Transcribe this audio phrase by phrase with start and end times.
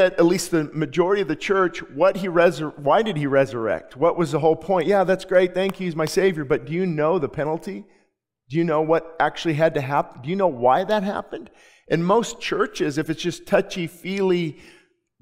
[0.00, 3.96] at least the majority of the church, what he resur- why did he resurrect?
[3.96, 4.86] What was the whole point?
[4.86, 5.54] Yeah, that's great.
[5.54, 5.86] Thank you.
[5.86, 6.44] He's my Savior.
[6.44, 7.84] But do you know the penalty?
[8.48, 10.22] Do you know what actually had to happen?
[10.22, 11.50] Do you know why that happened?
[11.88, 14.58] In most churches, if it's just touchy feely,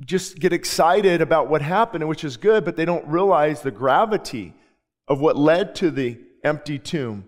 [0.04, 4.54] just get excited about what happened, which is good, but they don't realize the gravity
[5.06, 7.24] of what led to the empty tomb.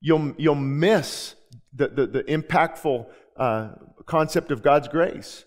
[0.00, 1.34] You'll, you'll miss
[1.72, 3.06] the, the, the impactful
[3.36, 3.70] uh,
[4.04, 5.44] concept of God's grace.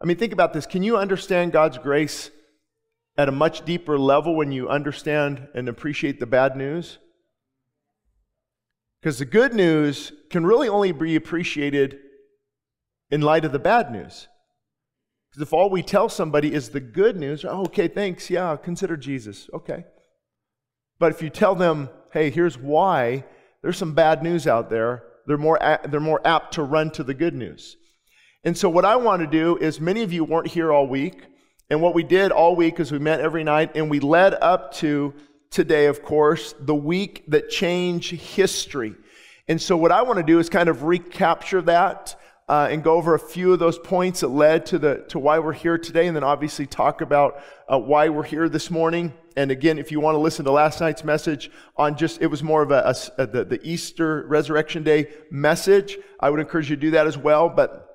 [0.00, 0.66] I mean, think about this.
[0.66, 2.30] Can you understand God's grace
[3.16, 6.98] at a much deeper level when you understand and appreciate the bad news?
[9.00, 11.98] Because the good news can really only be appreciated
[13.10, 14.28] in light of the bad news.
[15.30, 18.96] Because if all we tell somebody is the good news, oh, okay, thanks, yeah, consider
[18.96, 19.84] Jesus, okay.
[20.98, 23.24] But if you tell them, hey, here's why,
[23.62, 27.14] there's some bad news out there, they're more, they're more apt to run to the
[27.14, 27.76] good news.
[28.48, 31.20] And so, what I want to do is, many of you weren't here all week.
[31.68, 34.72] And what we did all week is we met every night and we led up
[34.76, 35.12] to
[35.50, 38.94] today, of course, the week that changed history.
[39.48, 42.94] And so, what I want to do is kind of recapture that uh, and go
[42.94, 46.06] over a few of those points that led to, the, to why we're here today,
[46.06, 49.12] and then obviously talk about uh, why we're here this morning.
[49.36, 52.42] And again, if you want to listen to last night's message on just, it was
[52.42, 56.76] more of a, a, a the, the Easter Resurrection Day message, I would encourage you
[56.76, 57.50] to do that as well.
[57.50, 57.87] But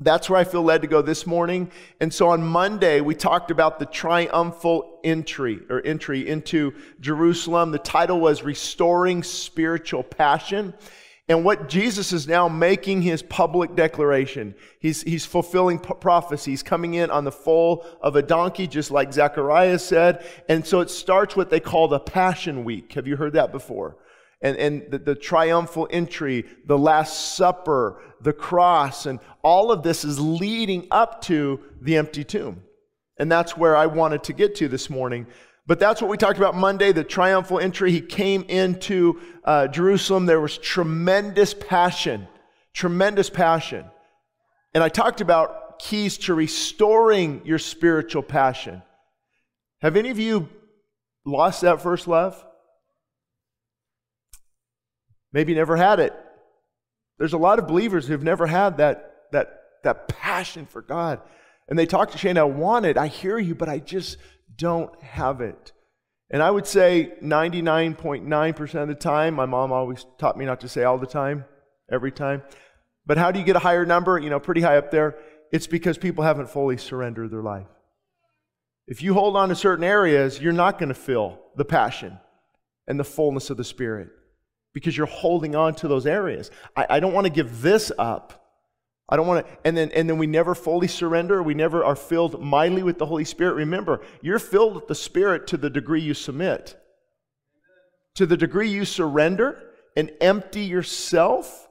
[0.00, 1.70] that's where I feel led to go this morning.
[2.00, 7.70] And so on Monday, we talked about the triumphal entry or entry into Jerusalem.
[7.70, 10.74] The title was Restoring Spiritual Passion.
[11.28, 14.54] And what Jesus is now making his public declaration.
[14.78, 16.52] He's, he's fulfilling p- prophecy.
[16.52, 20.24] He's coming in on the foal of a donkey, just like Zechariah said.
[20.48, 22.92] And so it starts what they call the Passion Week.
[22.92, 23.96] Have you heard that before?
[24.40, 30.04] And, and the, the triumphal entry, the Last Supper, the cross, and all of this
[30.04, 32.60] is leading up to the empty tomb.
[33.18, 35.28] And that's where I wanted to get to this morning.
[35.64, 37.92] But that's what we talked about Monday, the triumphal entry.
[37.92, 40.26] He came into uh, Jerusalem.
[40.26, 42.26] There was tremendous passion,
[42.74, 43.84] tremendous passion.
[44.74, 48.82] And I talked about keys to restoring your spiritual passion.
[49.82, 50.48] Have any of you
[51.24, 52.44] lost that first love?
[55.32, 56.12] Maybe never had it.
[57.18, 61.20] There's a lot of believers who've never had that, that, that passion for God.
[61.68, 64.18] And they talk to Shane, I want it, I hear you, but I just
[64.56, 65.72] don't have it.
[66.30, 70.68] And I would say 99.9% of the time, my mom always taught me not to
[70.68, 71.44] say all the time,
[71.90, 72.42] every time.
[73.06, 74.18] But how do you get a higher number?
[74.18, 75.16] You know, pretty high up there.
[75.52, 77.68] It's because people haven't fully surrendered their life.
[78.88, 82.18] If you hold on to certain areas, you're not going to feel the passion
[82.88, 84.10] and the fullness of the Spirit
[84.76, 86.50] because you're holding on to those areas.
[86.76, 88.46] I, I don't want to give this up.
[89.08, 91.42] I don't want to, and then, and then we never fully surrender.
[91.42, 93.54] We never are filled mightily with the Holy Spirit.
[93.54, 96.76] Remember, you're filled with the Spirit to the degree you submit.
[98.16, 99.62] To the degree you surrender
[99.96, 101.66] and empty yourself,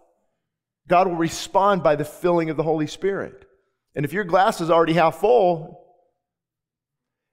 [0.88, 3.46] God will respond by the filling of the Holy Spirit.
[3.94, 5.80] And if your glass is already half full,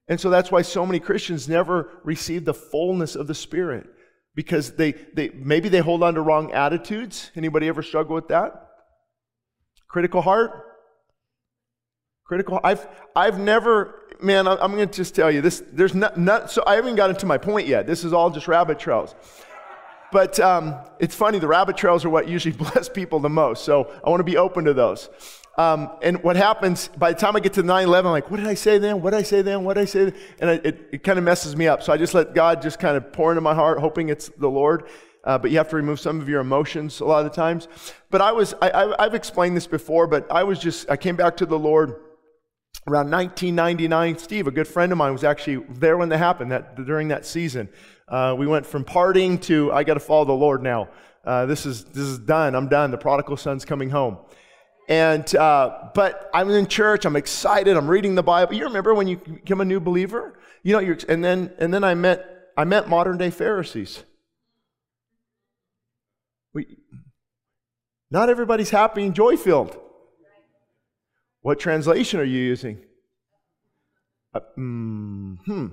[0.06, 3.86] and so that's why so many Christians never receive the fullness of the Spirit
[4.34, 7.30] because they, they maybe they hold on to wrong attitudes.
[7.36, 8.68] Anybody ever struggle with that?
[9.88, 10.50] Critical heart?
[12.24, 12.60] Critical.
[12.64, 14.46] I've I've never, man.
[14.48, 15.62] I'm going to just tell you this.
[15.72, 17.86] There's not, not so I haven't gotten to my point yet.
[17.86, 19.14] This is all just rabbit trails.
[20.12, 21.38] But um, it's funny.
[21.38, 23.64] The rabbit trails are what usually bless people the most.
[23.64, 25.08] So I want to be open to those.
[25.58, 28.38] Um, and what happens by the time I get to 9 11, I'm like, what
[28.38, 29.02] did I say then?
[29.02, 29.64] What did I say then?
[29.64, 30.04] What did I say?
[30.04, 30.14] Then?
[30.40, 31.82] And it, it kind of messes me up.
[31.82, 34.48] So I just let God just kind of pour into my heart, hoping it's the
[34.48, 34.88] Lord
[35.24, 37.68] uh, but you have to remove some of your emotions a lot of the times.
[38.10, 41.36] But I was, I, have explained this before, but I was just, I came back
[41.38, 41.90] to the Lord
[42.88, 44.18] around 1999.
[44.18, 47.24] Steve, a good friend of mine, was actually there when that happened, that, during that
[47.24, 47.68] season.
[48.08, 50.88] Uh, we went from partying to, I got to follow the Lord now.
[51.24, 52.56] Uh, this, is, this is done.
[52.56, 52.90] I'm done.
[52.90, 54.18] The prodigal son's coming home.
[54.88, 57.04] And, uh, but I'm in church.
[57.04, 57.76] I'm excited.
[57.76, 58.54] I'm reading the Bible.
[58.54, 60.38] You remember when you become a new believer?
[60.62, 64.04] You know, you're, and then, and then I met, I met modern day Pharisees.
[66.52, 66.76] We,
[68.10, 69.78] not everybody's happy and joy filled.
[71.40, 72.78] What translation are you using?
[74.34, 75.66] Uh, mm, hmm.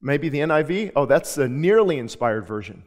[0.00, 0.92] Maybe the NIV?
[0.94, 2.84] Oh, that's the nearly inspired version.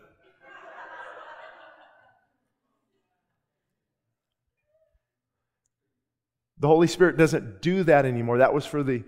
[6.60, 8.40] The Holy Spirit doesn't do that anymore.
[8.40, 9.04] That was for the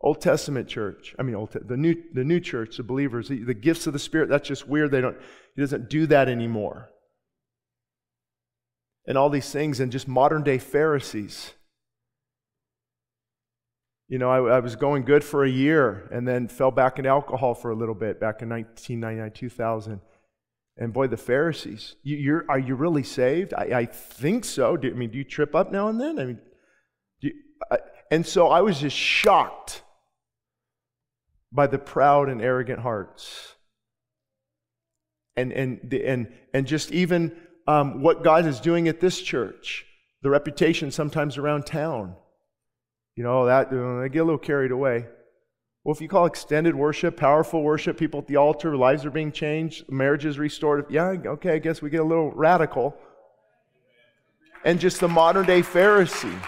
[0.00, 3.54] Old Testament church, I mean, Old, the, new, the new church, the believers, the, the
[3.54, 4.92] gifts of the Spirit, that's just weird.
[4.92, 5.16] They don't,
[5.56, 6.88] he doesn't do that anymore.
[9.06, 11.52] And all these things, and just modern day Pharisees.
[14.08, 17.10] You know, I, I, was going good for a year and then fell back into
[17.10, 20.00] alcohol for a little bit back in 1999, 2000.
[20.76, 23.52] And boy, the Pharisees, you, are are you really saved?
[23.52, 24.76] I, I think so.
[24.76, 26.18] Do, I mean, do you trip up now and then?
[26.18, 26.38] I mean,
[28.10, 29.82] and so I was just shocked
[31.52, 33.54] by the proud and arrogant hearts.
[35.36, 39.86] And, and, and, and just even um, what God is doing at this church,
[40.22, 42.16] the reputation sometimes around town.
[43.14, 45.06] You know, that they get a little carried away.
[45.84, 49.32] Well, if you call extended worship, powerful worship, people at the altar, lives are being
[49.32, 52.96] changed, marriages restored, yeah, okay, I guess we get a little radical.
[54.64, 56.38] And just the modern day Pharisee.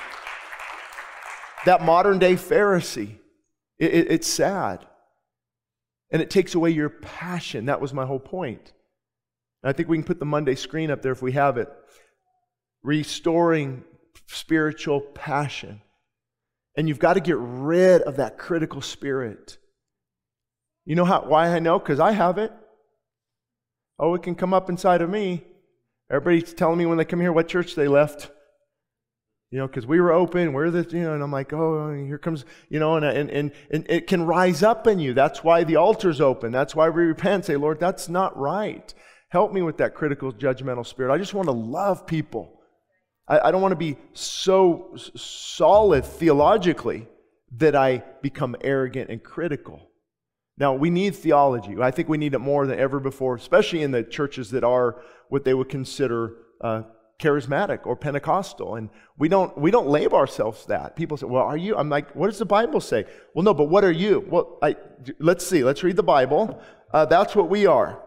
[1.67, 3.17] That modern day Pharisee.
[3.79, 4.87] It, it, it's sad.
[6.11, 7.67] And it takes away your passion.
[7.67, 8.73] That was my whole point.
[9.62, 11.69] I think we can put the Monday screen up there if we have it.
[12.83, 13.85] Restoring
[14.27, 15.83] spiritual passion.
[16.77, 19.59] And you've got to get rid of that critical spirit.
[20.87, 21.79] You know how, why I know?
[21.79, 22.53] Because I have it.
[23.99, 25.45] Oh, it can come up inside of me.
[26.11, 28.31] Everybody's telling me when they come here what church they left.
[29.50, 32.19] You know, because we were open, we're the, you know, and I'm like, oh, here
[32.19, 35.12] comes, you know, and, and, and, and it can rise up in you.
[35.12, 36.52] That's why the altar's open.
[36.52, 37.47] That's why we repent.
[37.47, 38.94] Say, Lord, that's not right.
[39.31, 41.12] Help me with that critical, judgmental spirit.
[41.12, 42.61] I just want to love people.
[43.26, 47.08] I, I don't want to be so solid theologically
[47.56, 49.88] that I become arrogant and critical.
[50.58, 51.76] Now, we need theology.
[51.81, 55.02] I think we need it more than ever before, especially in the churches that are
[55.29, 56.82] what they would consider uh,
[57.21, 58.77] charismatic or Pentecostal.
[58.77, 58.89] And
[59.19, 60.97] we don't, we don't label ourselves that.
[60.97, 61.77] People say, well, are you?
[61.77, 63.05] I'm like, what does the Bible say?
[63.35, 64.27] Well, no, but what are you?
[64.29, 64.77] Well, I,
[65.19, 65.63] let's see.
[65.63, 66.61] Let's read the Bible.
[66.93, 68.03] Uh, that's what we are.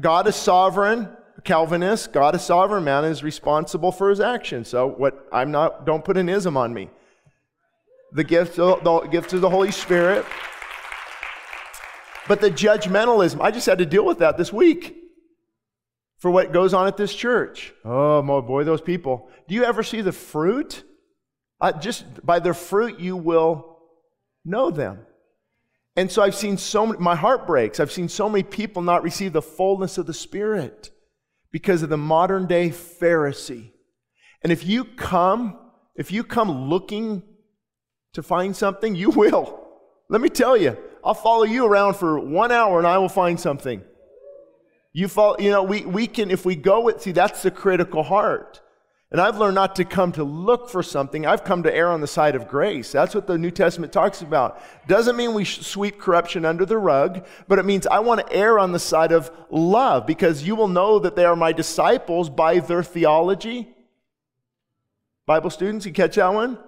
[0.00, 1.08] God is sovereign.
[1.44, 2.84] Calvinist, God is sovereign.
[2.84, 4.68] Man is responsible for his actions.
[4.68, 6.90] So what I'm not, don't put an ism on me.
[8.12, 10.24] The gift, the, the gift of the Holy Spirit.
[12.26, 15.05] But the judgmentalism, I just had to deal with that this week
[16.18, 17.72] for what goes on at this church.
[17.84, 19.28] Oh, my boy, those people.
[19.48, 20.82] Do you ever see the fruit?
[21.60, 23.78] Uh, just by their fruit, you will
[24.44, 25.00] know them.
[25.96, 27.80] And so I've seen so many, my heart breaks.
[27.80, 30.90] I've seen so many people not receive the fullness of the Spirit
[31.50, 33.72] because of the modern day Pharisee.
[34.42, 35.58] And if you come,
[35.94, 37.22] if you come looking
[38.12, 39.66] to find something, you will.
[40.08, 43.40] Let me tell you, I'll follow you around for one hour and I will find
[43.40, 43.82] something.
[44.96, 48.02] You fall, you know, we, we can, if we go with, see, that's the critical
[48.02, 48.62] heart.
[49.10, 51.26] And I've learned not to come to look for something.
[51.26, 52.92] I've come to err on the side of grace.
[52.92, 54.58] That's what the New Testament talks about.
[54.88, 58.58] Doesn't mean we sweep corruption under the rug, but it means I want to err
[58.58, 62.60] on the side of love because you will know that they are my disciples by
[62.60, 63.68] their theology.
[65.26, 66.58] Bible students, you catch that one?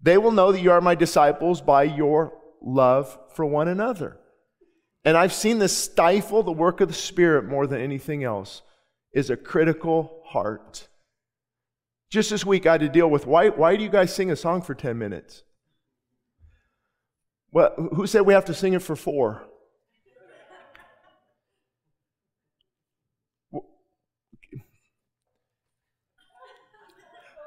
[0.00, 4.19] They will know that you are my disciples by your love for one another.
[5.04, 8.62] And I've seen this stifle the work of the Spirit more than anything else,
[9.12, 10.88] is a critical heart.
[12.10, 14.36] Just this week, I had to deal with why, why do you guys sing a
[14.36, 15.42] song for 10 minutes?
[17.52, 19.46] Well, who said we have to sing it for four?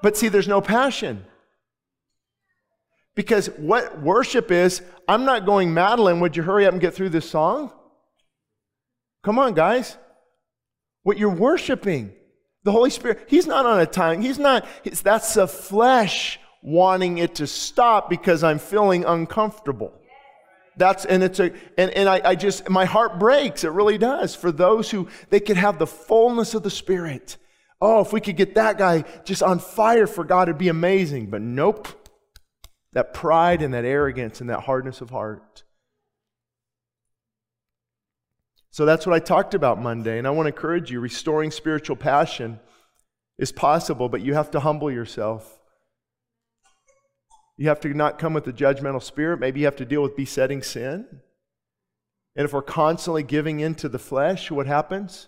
[0.01, 1.25] But see, there's no passion.
[3.15, 7.09] Because what worship is, I'm not going, Madeline, would you hurry up and get through
[7.09, 7.71] this song?
[9.23, 9.97] Come on, guys.
[11.03, 12.13] What you're worshiping,
[12.63, 14.21] the Holy Spirit, He's not on a time.
[14.21, 14.65] He's not,
[15.03, 19.93] that's the flesh wanting it to stop because I'm feeling uncomfortable.
[20.75, 23.63] That's, and it's a, and, and I, I just, my heart breaks.
[23.63, 24.33] It really does.
[24.33, 27.37] For those who, they could have the fullness of the Spirit.
[27.79, 31.27] Oh, if we could get that guy just on fire for God, it'd be amazing.
[31.27, 32.02] But nope
[32.93, 35.63] that pride and that arrogance and that hardness of heart.
[38.69, 41.95] So that's what I talked about Monday, and I want to encourage you restoring spiritual
[41.95, 42.59] passion
[43.37, 45.59] is possible, but you have to humble yourself.
[47.55, 49.39] You have to not come with a judgmental spirit.
[49.39, 51.05] Maybe you have to deal with besetting sin.
[52.35, 55.27] And if we're constantly giving in to the flesh, what happens?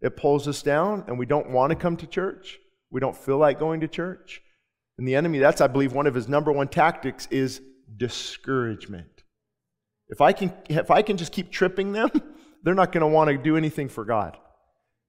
[0.00, 2.58] It pulls us down, and we don't want to come to church.
[2.90, 4.40] We don't feel like going to church.
[5.00, 7.62] And the enemy, that's, I believe, one of his number one tactics is
[7.96, 9.22] discouragement.
[10.10, 12.10] If I can, if I can just keep tripping them,
[12.62, 14.36] they're not going to want to do anything for God.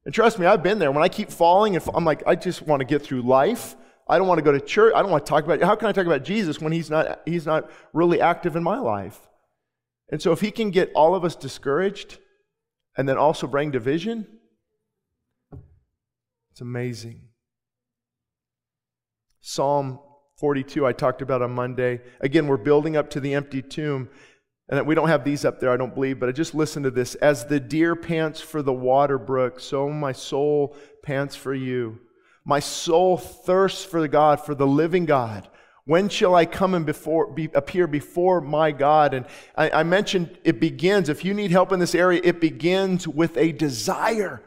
[0.05, 0.93] And trust me, I've been there.
[0.93, 3.75] When I keep falling, and I'm like, I just want to get through life.
[4.07, 4.93] I don't want to go to church.
[4.95, 5.61] I don't want to talk about.
[5.61, 8.79] How can I talk about Jesus when he's not he's not really active in my
[8.79, 9.19] life?
[10.09, 12.17] And so, if he can get all of us discouraged,
[12.95, 14.25] and then also bring division,
[16.53, 17.30] it's amazing.
[19.41, 19.99] Psalm
[20.37, 22.01] 42 I talked about on Monday.
[22.21, 24.09] Again, we're building up to the empty tomb.
[24.69, 26.91] And we don't have these up there, I don't believe, but I just listen to
[26.91, 27.15] this.
[27.15, 31.99] As the deer pants for the water brook, so my soul pants for you.
[32.45, 35.49] My soul thirsts for God, for the living God.
[35.85, 39.13] When shall I come and before, be, appear before my God?
[39.13, 43.07] And I, I mentioned it begins, if you need help in this area, it begins
[43.07, 44.41] with a desire.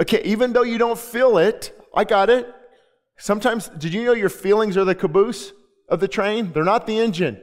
[0.00, 2.46] Okay, even though you don't feel it, I got it.
[3.18, 5.52] Sometimes, did you know your feelings are the caboose
[5.88, 6.52] of the train?
[6.52, 7.40] They're not the engine.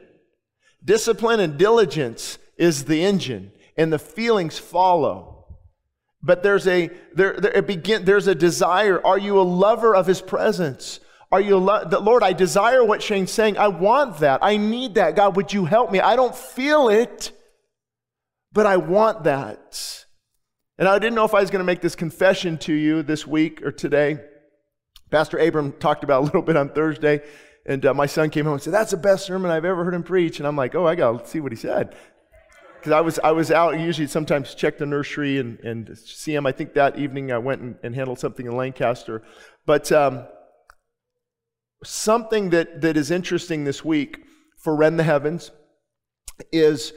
[0.84, 5.48] Discipline and diligence is the engine, and the feelings follow.
[6.24, 9.06] But there's a there, there begin, there's a desire.
[9.06, 11.00] Are you a lover of his presence?
[11.32, 13.58] Are you lo- Lord, I desire what Shane's saying.
[13.58, 14.40] I want that.
[14.42, 15.16] I need that.
[15.16, 16.00] God, would you help me?
[16.00, 17.32] I don't feel it,
[18.54, 20.06] but I want that.
[20.78, 23.28] And I didn't know if I was going to make this confession to you this
[23.28, 24.20] week or today.
[25.16, 27.22] Pastor Abram talked about a little bit on Thursday,
[27.66, 29.94] and uh, my son came home and said, That's the best sermon I've ever heard
[29.94, 30.40] him preach.
[30.40, 31.96] And I'm like, Oh, I got to see what he said.
[32.78, 36.46] Because I was, I was out, usually sometimes check the nursery and, and see him.
[36.46, 39.24] I think that evening I went and, and handled something in Lancaster.
[39.66, 40.28] But um,
[41.82, 44.20] something that, that is interesting this week
[44.58, 45.50] for Rend the Heavens
[46.52, 46.92] is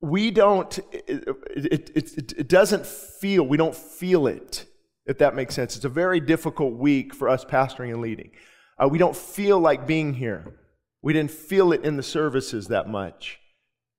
[0.00, 4.64] we don't, it, it, it, it, doesn't feel, we don't feel it,
[5.10, 5.74] if that makes sense.
[5.74, 8.30] It's a very difficult week for us pastoring and leading.
[8.78, 10.54] Uh, we don't feel like being here.
[11.02, 13.40] We didn't feel it in the services that much.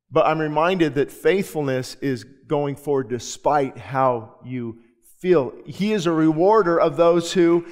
[0.10, 4.80] But I'm reminded that faithfulness is going forward despite how you
[5.20, 5.52] feel.
[5.66, 7.66] He is a rewarder of those who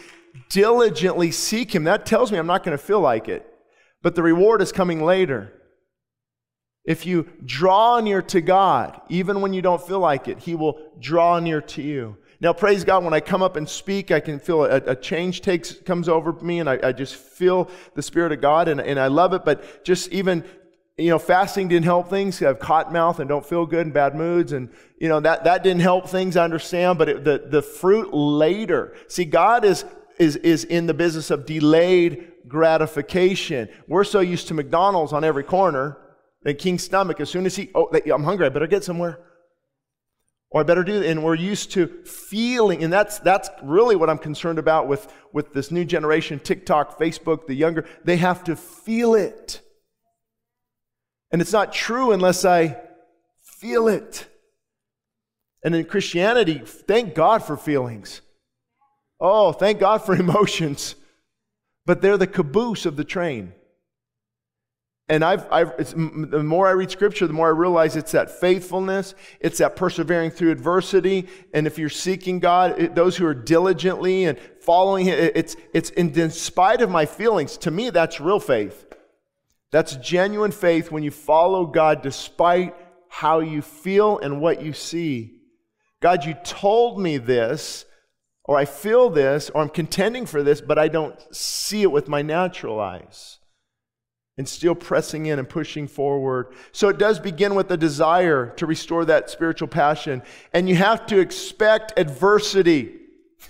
[0.50, 1.86] diligently seek Him.
[1.86, 3.46] That tells me I'm not going to feel like it.
[4.02, 5.54] But the reward is coming later.
[6.84, 10.78] If you draw near to God, even when you don't feel like it, He will
[11.00, 12.18] draw near to you.
[12.42, 15.42] Now, praise God, when I come up and speak, I can feel a, a change
[15.42, 18.98] takes comes over me, and I, I, just feel the Spirit of God, and, and
[18.98, 19.44] I love it.
[19.44, 20.46] But just even,
[20.98, 22.42] you know, fasting didn't help things.
[22.42, 24.70] I have cotton mouth and don't feel good and bad moods, and
[25.00, 26.38] you know that that didn't help things.
[26.38, 28.96] I understand, but it, the the fruit later.
[29.10, 29.84] See, God is
[30.18, 33.68] is is in the business of delayed gratification.
[33.88, 35.98] We're so used to McDonald's on every corner
[36.46, 37.20] and King's stomach.
[37.20, 38.46] As soon as he, oh, I'm hungry.
[38.46, 39.20] I better get somewhere.
[40.52, 44.18] Or I better do, and we're used to feeling, and that's that's really what I'm
[44.18, 49.14] concerned about with, with this new generation, TikTok, Facebook, the younger, they have to feel
[49.14, 49.62] it.
[51.32, 52.82] And it's not true unless I
[53.44, 54.26] feel it.
[55.64, 58.22] And in Christianity, thank God for feelings.
[59.20, 60.96] Oh, thank God for emotions.
[61.86, 63.54] But they're the caboose of the train.
[65.10, 69.16] And I've, I've the more I read scripture, the more I realize it's that faithfulness,
[69.40, 71.28] it's that persevering through adversity.
[71.52, 75.90] And if you're seeking God, it, those who are diligently and following Him, it's, it's
[75.92, 77.58] in, in spite of my feelings.
[77.58, 78.86] To me, that's real faith.
[79.72, 82.76] That's genuine faith when you follow God despite
[83.10, 85.40] how you feel and what you see.
[86.02, 87.86] God, you told me this,
[88.44, 92.08] or I feel this, or I'm contending for this, but I don't see it with
[92.08, 93.39] my natural eyes
[94.40, 96.48] and still pressing in and pushing forward.
[96.72, 100.24] So it does begin with a desire to restore that spiritual passion.
[100.54, 102.96] And you have to expect adversity.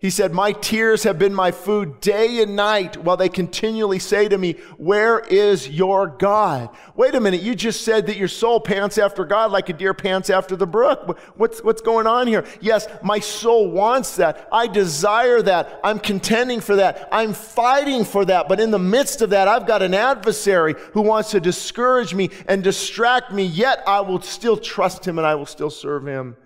[0.00, 4.28] He said, My tears have been my food day and night while they continually say
[4.28, 6.70] to me, Where is your God?
[6.94, 9.94] Wait a minute, you just said that your soul pants after God like a deer
[9.94, 11.18] pants after the brook.
[11.36, 12.44] What's, what's going on here?
[12.60, 14.48] Yes, my soul wants that.
[14.52, 15.80] I desire that.
[15.82, 17.08] I'm contending for that.
[17.10, 18.48] I'm fighting for that.
[18.48, 22.30] But in the midst of that, I've got an adversary who wants to discourage me
[22.46, 26.36] and distract me, yet I will still trust him and I will still serve him.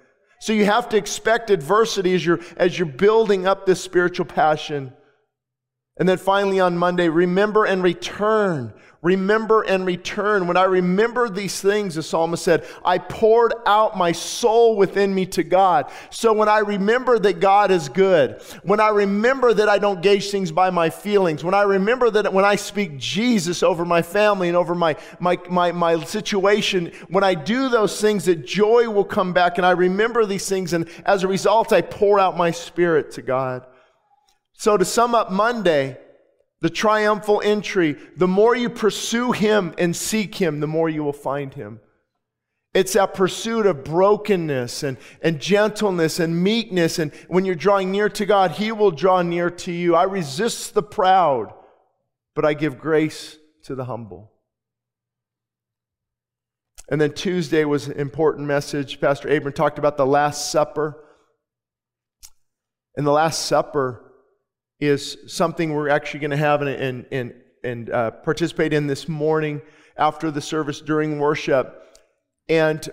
[0.42, 4.92] So you have to expect adversity as you're, as you're building up this spiritual passion.
[5.98, 8.72] And then finally on Monday, remember and return.
[9.02, 10.46] Remember and return.
[10.46, 15.26] When I remember these things, the psalmist said, I poured out my soul within me
[15.26, 15.90] to God.
[16.08, 20.30] So when I remember that God is good, when I remember that I don't gauge
[20.30, 24.46] things by my feelings, when I remember that when I speak Jesus over my family
[24.46, 29.04] and over my, my, my, my situation, when I do those things, that joy will
[29.04, 29.58] come back.
[29.58, 30.72] And I remember these things.
[30.72, 33.66] And as a result, I pour out my spirit to God.
[34.62, 35.98] So to sum up Monday,
[36.60, 41.12] the triumphal entry, the more you pursue Him and seek Him, the more you will
[41.12, 41.80] find Him.
[42.72, 47.00] It's that pursuit of brokenness and, and gentleness and meekness.
[47.00, 49.96] And when you're drawing near to God, He will draw near to you.
[49.96, 51.52] I resist the proud,
[52.36, 54.30] but I give grace to the humble.
[56.88, 59.00] And then Tuesday was an important message.
[59.00, 61.04] Pastor Abram talked about the Last Supper.
[62.96, 64.08] In the Last Supper,
[64.82, 69.62] is something we're actually going to have and, and, and, uh, participate in this morning
[69.96, 71.96] after the service during worship.
[72.48, 72.88] And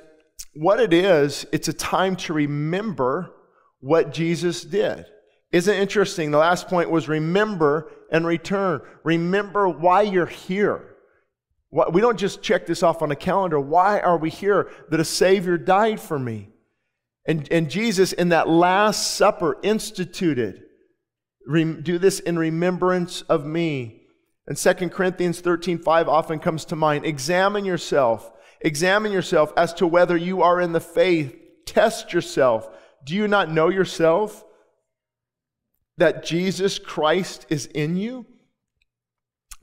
[0.53, 3.31] what it is, it's a time to remember
[3.79, 5.07] what Jesus did.
[5.51, 6.29] Isn't interesting?
[6.29, 8.81] The last point was remember and return.
[9.03, 10.95] Remember why you're here.
[11.71, 13.59] We don't just check this off on a calendar.
[13.59, 14.69] Why are we here?
[14.89, 16.49] That a Savior died for me.
[17.25, 20.65] And, and Jesus, in that Last Supper, instituted
[21.49, 24.03] do this in remembrance of me.
[24.47, 27.05] And 2 Corinthians 13 5 often comes to mind.
[27.05, 28.31] Examine yourself.
[28.61, 31.35] Examine yourself as to whether you are in the faith.
[31.65, 32.67] Test yourself.
[33.05, 34.43] Do you not know yourself
[35.97, 38.25] that Jesus Christ is in you?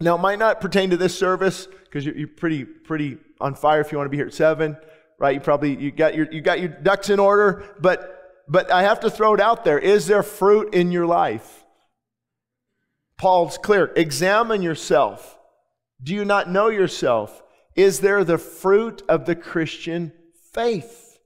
[0.01, 3.93] Now, it might not pertain to this service because you're pretty, pretty on fire if
[3.93, 4.77] you want to be here at seven,
[5.19, 5.35] right?
[5.35, 9.01] You probably you got your you got your ducks in order, but but I have
[9.01, 9.79] to throw it out there.
[9.79, 11.65] Is there fruit in your life?
[13.19, 13.93] Paul's clear.
[13.97, 15.39] Examine yourself.
[16.03, 17.43] Do you not know yourself?
[17.75, 20.13] Is there the fruit of the Christian
[20.53, 21.19] faith?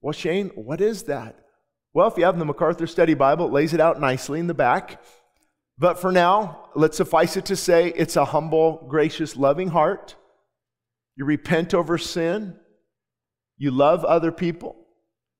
[0.00, 1.36] Well, Shane, what is that?
[1.92, 4.54] Well, if you have the MacArthur Study Bible, it lays it out nicely in the
[4.54, 5.02] back.
[5.78, 10.14] But for now, let's suffice it to say it's a humble, gracious, loving heart.
[11.16, 12.56] You repent over sin.
[13.56, 14.76] You love other people.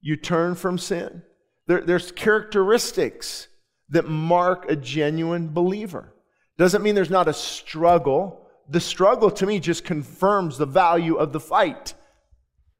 [0.01, 1.23] You turn from sin.
[1.67, 3.49] There, there's characteristics
[3.91, 6.15] that mark a genuine believer.
[6.59, 8.47] Doesn't mean there's not a struggle.
[8.69, 11.95] The struggle to me just confirms the value of the fight.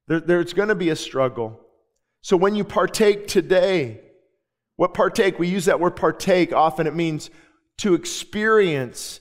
[0.07, 1.61] There, there's going to be a struggle.
[2.23, 4.01] So when you partake today,
[4.77, 5.39] what partake?
[5.39, 6.87] We use that word partake often.
[6.87, 7.31] It means
[7.79, 9.21] to experience,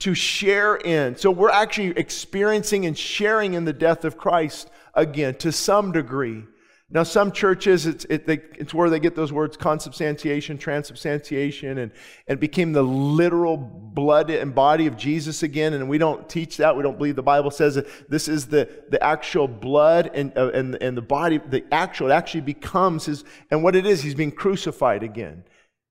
[0.00, 1.16] to share in.
[1.16, 6.44] So we're actually experiencing and sharing in the death of Christ again to some degree.
[6.88, 11.90] Now, some churches, it's, it, they, it's where they get those words consubstantiation, transubstantiation, and,
[12.28, 15.74] and became the literal blood and body of Jesus again.
[15.74, 16.76] And we don't teach that.
[16.76, 20.50] We don't believe the Bible says that this is the, the actual blood and, uh,
[20.54, 24.14] and, and the body, the actual, it actually becomes his, and what it is, he's
[24.14, 25.42] being crucified again.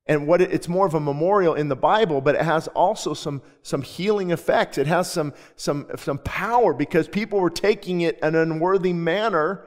[0.07, 3.13] And what it, it's more of a memorial in the Bible, but it has also
[3.13, 4.77] some, some healing effects.
[4.77, 9.65] It has some, some, some power because people were taking it an unworthy manner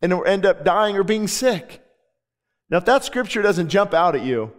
[0.00, 1.82] and end up dying or being sick.
[2.70, 4.52] Now, if that scripture doesn't jump out at you,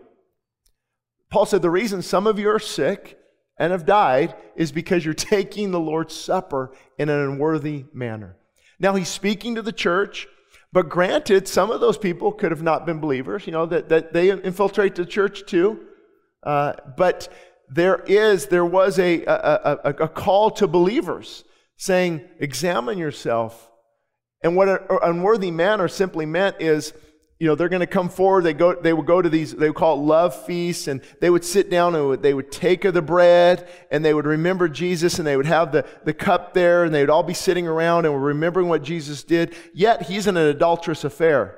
[1.29, 3.17] Paul said the reason some of you are sick
[3.57, 8.35] and have died is because you're taking the Lord's Supper in an unworthy manner.
[8.79, 10.27] Now, he's speaking to the church,
[10.71, 14.13] but granted, some of those people could have not been believers, you know, that, that
[14.13, 15.85] they infiltrate the church too.
[16.43, 17.27] Uh, but
[17.69, 21.43] there is, there was a, a, a, a call to believers
[21.77, 23.68] saying, examine yourself
[24.41, 26.93] and what an unworthy manner simply meant is,
[27.39, 28.43] you know, they're going to come forward.
[28.43, 31.29] They go, they would go to these, they would call it love feasts, and they
[31.29, 35.19] would sit down and they would take of the bread, and they would remember Jesus,
[35.19, 38.05] and they would have the, the cup there, and they would all be sitting around
[38.05, 39.55] and remembering what Jesus did.
[39.73, 41.57] Yet he's in an adulterous affair.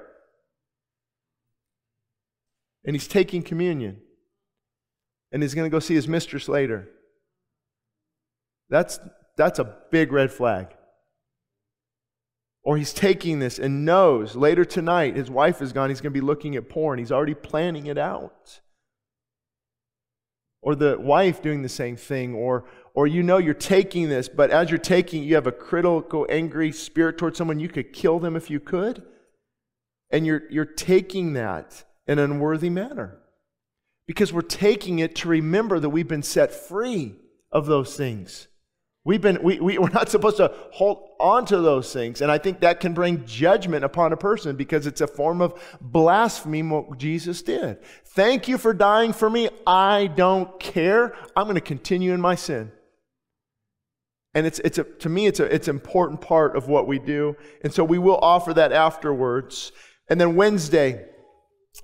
[2.83, 4.01] And he's taking communion.
[5.31, 6.89] And he's going to go see his mistress later.
[8.69, 8.99] That's,
[9.37, 10.67] that's a big red flag.
[12.63, 16.19] Or he's taking this and knows later tonight his wife is gone, he's going to
[16.19, 16.99] be looking at porn.
[16.99, 18.61] He's already planning it out.
[20.61, 24.51] Or the wife doing the same thing, or, or you know you're taking this, but
[24.51, 28.35] as you're taking, you have a critical, angry spirit towards someone, you could kill them
[28.35, 29.01] if you could.
[30.11, 33.17] And you're, you're taking that in an unworthy manner.
[34.05, 37.15] Because we're taking it to remember that we've been set free
[37.51, 38.47] of those things.
[39.03, 42.21] We've been, we, we, we're not supposed to hold on to those things.
[42.21, 45.61] And I think that can bring judgment upon a person because it's a form of
[45.81, 47.79] blasphemy what Jesus did.
[48.05, 49.49] Thank you for dying for me.
[49.65, 51.15] I don't care.
[51.35, 52.71] I'm going to continue in my sin.
[54.33, 56.99] And it's, it's a, to me, it's, a, it's an important part of what we
[56.99, 57.35] do.
[57.63, 59.73] And so we will offer that afterwards.
[60.09, 61.05] And then Wednesday,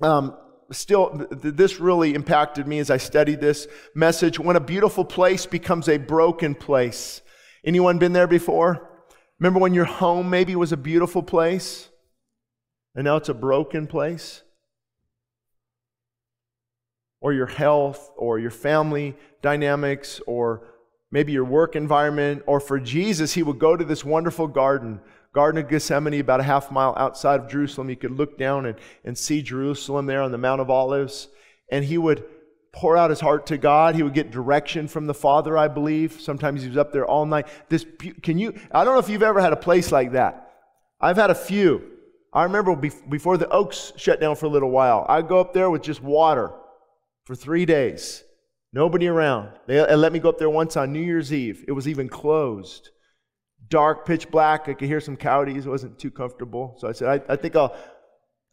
[0.02, 0.38] um,
[0.72, 4.40] still, this really impacted me as I studied this message.
[4.40, 7.22] When a beautiful place becomes a broken place.
[7.66, 8.90] Anyone been there before?
[9.40, 11.90] Remember when your home maybe was a beautiful place
[12.96, 14.44] and now it's a broken place?
[17.22, 20.68] Or your health or your family dynamics or
[21.12, 22.44] maybe your work environment.
[22.48, 25.00] Or for Jesus, he would go to this wonderful garden
[25.34, 27.90] Garden of Gethsemane, about a half mile outside of Jerusalem.
[27.90, 31.28] You could look down and, and see Jerusalem there on the Mount of Olives.
[31.72, 32.24] And he would
[32.72, 33.96] pour out his heart to God.
[33.96, 36.20] He would get direction from the Father, I believe.
[36.22, 37.48] Sometimes he was up there all night.
[37.70, 37.86] This,
[38.22, 40.52] can you, I don't know if you've ever had a place like that.
[41.00, 41.82] I've had a few.
[42.34, 45.70] I remember before the Oaks shut down for a little while, I'd go up there
[45.70, 46.52] with just water
[47.26, 48.24] for three days.
[48.74, 49.50] Nobody around.
[49.66, 51.66] They let me go up there once on New Year's Eve.
[51.68, 52.92] It was even closed.
[53.70, 54.70] Dark, pitch black.
[54.70, 55.66] I could hear some coyotes.
[55.66, 56.76] It wasn't too comfortable.
[56.78, 57.76] So I said, I, I think I'll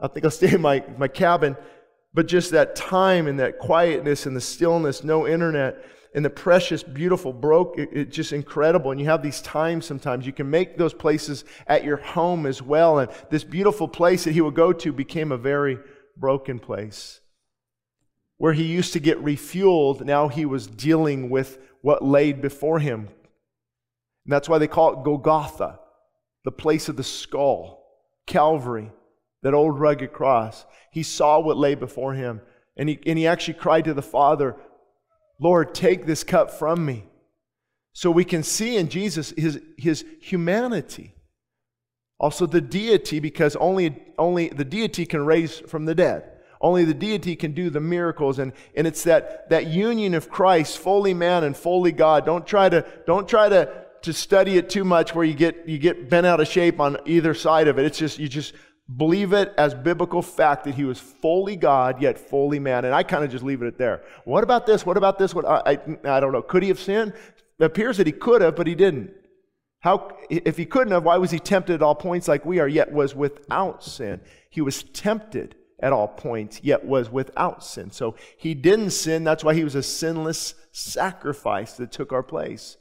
[0.00, 1.56] I think I'll stay in my, my cabin.
[2.12, 6.82] But just that time and that quietness and the stillness, no internet, and the precious,
[6.82, 8.92] beautiful broke, it's it just incredible.
[8.92, 10.26] And you have these times sometimes.
[10.26, 13.00] You can make those places at your home as well.
[13.00, 15.78] And this beautiful place that he would go to became a very
[16.16, 17.20] broken place.
[18.36, 23.08] Where he used to get refueled, now he was dealing with what laid before him.
[24.24, 25.78] And that's why they call it Golgotha,
[26.44, 27.84] the place of the skull,
[28.26, 28.90] Calvary
[29.44, 30.64] that old rugged cross.
[30.90, 32.40] He saw what lay before him.
[32.76, 34.56] And he, and he actually cried to the Father,
[35.38, 37.04] Lord, take this cup from me.
[37.92, 41.14] So we can see in Jesus his, his humanity.
[42.18, 46.24] Also the deity, because only, only the deity can raise from the dead.
[46.60, 48.38] Only the deity can do the miracles.
[48.38, 52.24] And, and it's that, that union of Christ, fully man and fully God.
[52.24, 55.78] Don't try to, don't try to, to study it too much where you get, you
[55.78, 57.84] get bent out of shape on either side of it.
[57.84, 58.54] It's just, you just
[58.96, 62.84] believe it as biblical fact that he was fully God yet fully man.
[62.84, 64.02] And I kind of just leave it at there.
[64.24, 64.84] What about this?
[64.84, 65.34] What about this?
[65.34, 66.42] What I, I, I don't know.
[66.42, 67.14] Could he have sinned?
[67.58, 69.12] It appears that he could have, but he didn't.
[69.80, 72.68] How, if he couldn't have, why was he tempted at all points like we are,
[72.68, 74.20] yet was without sin?
[74.50, 77.90] He was tempted at all points, yet was without sin.
[77.90, 79.24] So he didn't sin.
[79.24, 82.76] That's why he was a sinless sacrifice that took our place.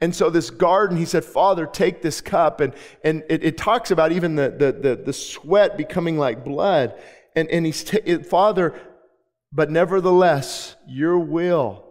[0.00, 2.60] And so this garden, he said, Father, take this cup.
[2.60, 6.94] And, and it, it talks about even the, the, the, the, sweat becoming like blood.
[7.36, 8.80] And, and he's, t- Father,
[9.52, 11.84] but nevertheless, your will,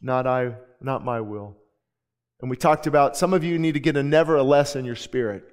[0.00, 1.56] not I, not my will.
[2.40, 5.44] And we talked about some of you need to get a nevertheless in your spirit.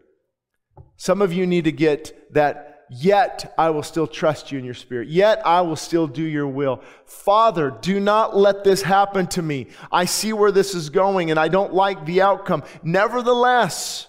[0.98, 4.74] Some of you need to get that Yet I will still trust you in your
[4.74, 5.08] spirit.
[5.08, 6.82] Yet I will still do your will.
[7.06, 9.68] Father, do not let this happen to me.
[9.92, 12.64] I see where this is going and I don't like the outcome.
[12.84, 14.08] Nevertheless,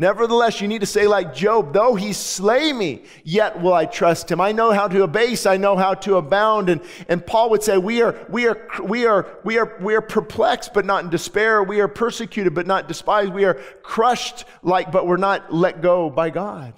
[0.00, 4.30] Nevertheless, you need to say, like Job, though he slay me, yet will I trust
[4.30, 4.40] him.
[4.40, 6.70] I know how to abase, I know how to abound.
[6.70, 10.00] And, and Paul would say, we are, we, are, we, are, we, are, we are
[10.00, 11.62] perplexed, but not in despair.
[11.62, 13.34] We are persecuted, but not despised.
[13.34, 16.72] We are crushed, like, but we're not let go by God.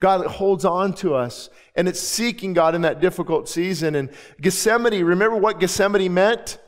[0.00, 3.94] God holds on to us, and it's seeking God in that difficult season.
[3.94, 6.58] And Gethsemane, remember what Gethsemane meant?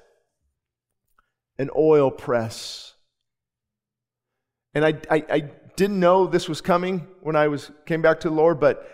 [1.58, 2.94] An oil press.
[4.74, 5.40] And I, I, I
[5.76, 8.86] didn't know this was coming when I was came back to the Lord, but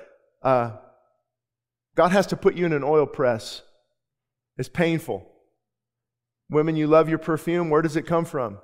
[0.43, 0.73] uh,
[1.95, 3.63] God has to put you in an oil press.
[4.59, 5.31] It's painful.
[6.51, 7.71] Women, you love your perfume.
[7.71, 8.59] Where does it come from?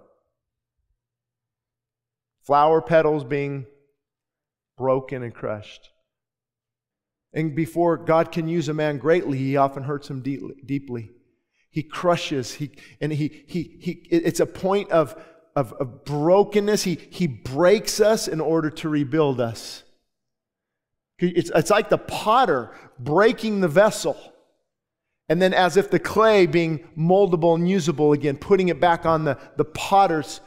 [2.45, 3.67] Flower petals being
[4.83, 5.91] broken and crushed.
[7.33, 11.11] And before God can use a man greatly, he often hurts him deeply.
[11.71, 15.15] He crushes, he, and he, he, he, it's a point of,
[15.55, 16.83] of, of brokenness.
[16.83, 19.85] He, he breaks us in order to rebuild us.
[21.21, 24.17] It's, it's like the potter breaking the vessel.
[25.29, 29.25] And then, as if the clay being moldable and usable again, putting it back on
[29.25, 30.41] the, the potter's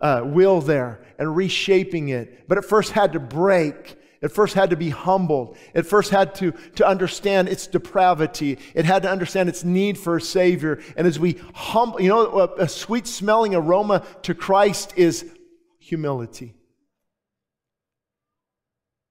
[0.00, 2.48] uh, will there and reshaping it.
[2.48, 3.96] But it first had to break.
[4.20, 5.56] It first had to be humbled.
[5.74, 8.58] It first had to, to understand its depravity.
[8.74, 10.80] It had to understand its need for a Savior.
[10.96, 15.30] And as we humble, you know, a, a sweet smelling aroma to Christ is
[15.78, 16.54] humility.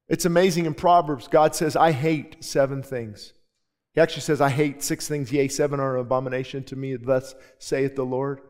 [0.10, 3.34] It's amazing in Proverbs, God says, I hate seven things.
[3.93, 7.36] He actually says, I hate six things, yea, seven are an abomination to me, thus
[7.58, 8.41] saith the Lord.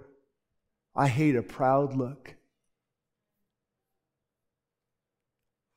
[0.98, 2.36] I hate a proud look.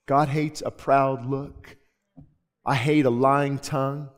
[0.09, 1.77] God hates a proud look.
[2.65, 4.09] I hate a lying tongue.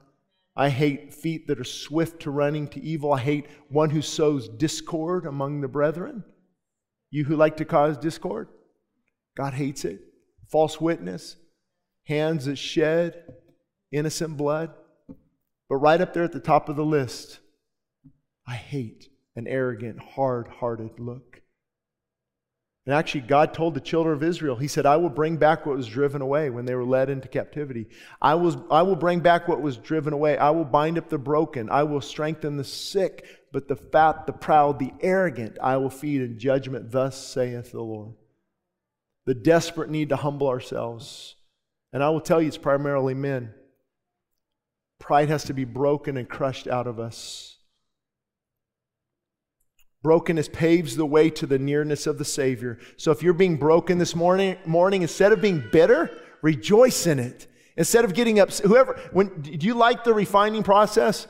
[0.55, 3.13] I hate feet that are swift to running to evil.
[3.13, 6.23] I hate one who sows discord among the brethren.
[7.11, 8.49] You who like to cause discord,
[9.37, 10.01] God hates it.
[10.51, 11.37] False witness,
[12.05, 13.25] hands that shed
[13.91, 14.71] innocent blood.
[15.69, 17.41] But right up there at the top of the list,
[18.47, 21.43] I hate an arrogant, hard hearted look.
[22.85, 25.77] And actually, God told the children of Israel, He said, I will bring back what
[25.77, 27.87] was driven away when they were led into captivity.
[28.21, 30.37] I, was, I will bring back what was driven away.
[30.37, 31.71] I will bind up the broken.
[31.71, 36.23] I will strengthen the sick, but the fat, the proud, the arrogant, I will feed
[36.23, 36.91] in judgment.
[36.91, 38.15] Thus saith the Lord.
[39.27, 41.37] The desperate need to humble ourselves.
[41.93, 43.55] And I will tell you, it's primarily men.
[44.99, 47.52] Pride has to be broken and crushed out of us.
[50.03, 52.79] Brokenness paves the way to the nearness of the Savior.
[52.97, 56.11] So if you're being broken this morning, morning instead of being bitter,
[56.43, 57.47] rejoice in it.
[57.77, 61.27] Instead of getting upset, whoever, when, do you like the refining process?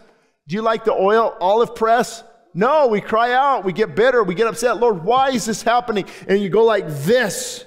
[0.48, 2.24] Do you like the oil olive press?
[2.54, 4.78] No, we cry out, we get bitter, we get upset.
[4.78, 6.06] Lord, why is this happening?
[6.26, 7.64] And you go like this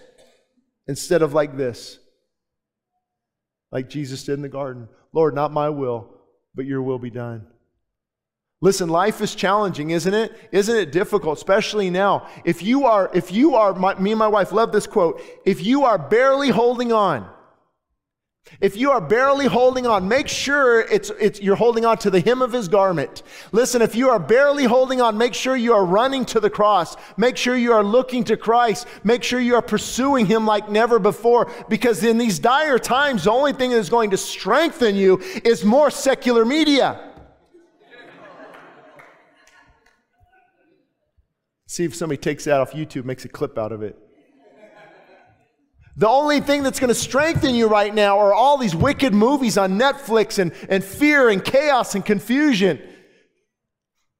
[0.88, 2.00] instead of like this.
[3.72, 4.90] Like Jesus did in the garden.
[5.14, 6.10] Lord, not my will,
[6.54, 7.48] but your will be done.
[8.62, 10.50] Listen, life is challenging, isn't it?
[10.52, 12.28] Isn't it difficult, especially now?
[12.46, 15.22] If you are, if you are, my, me and my wife love this quote.
[15.46, 17.30] If you are barely holding on,
[18.62, 22.22] if you are barely holding on, make sure it's, it's, you're holding on to the
[22.22, 23.24] hem of his garment.
[23.52, 26.96] Listen, if you are barely holding on, make sure you are running to the cross.
[27.18, 28.88] Make sure you are looking to Christ.
[29.04, 31.52] Make sure you are pursuing him like never before.
[31.70, 35.66] Because in these dire times, the only thing that is going to strengthen you is
[35.66, 37.15] more secular media.
[41.76, 44.00] See if somebody takes that off YouTube, makes a clip out of it.
[45.98, 49.58] The only thing that's going to strengthen you right now are all these wicked movies
[49.58, 52.82] on Netflix and, and fear and chaos and confusion.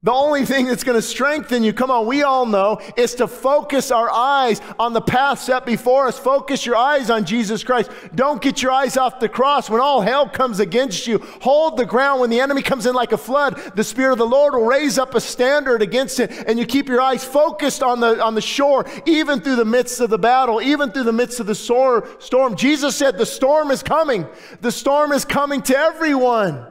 [0.06, 3.26] The only thing that's going to strengthen you, come on, we all know, is to
[3.26, 6.16] focus our eyes on the path set before us.
[6.16, 7.90] Focus your eyes on Jesus Christ.
[8.14, 9.68] Don't get your eyes off the cross.
[9.68, 12.20] When all hell comes against you, hold the ground.
[12.20, 14.96] When the enemy comes in like a flood, the Spirit of the Lord will raise
[14.96, 18.40] up a standard against it, and you keep your eyes focused on the, on the
[18.40, 22.54] shore, even through the midst of the battle, even through the midst of the storm.
[22.54, 24.24] Jesus said, The storm is coming.
[24.60, 26.64] The storm is coming to everyone.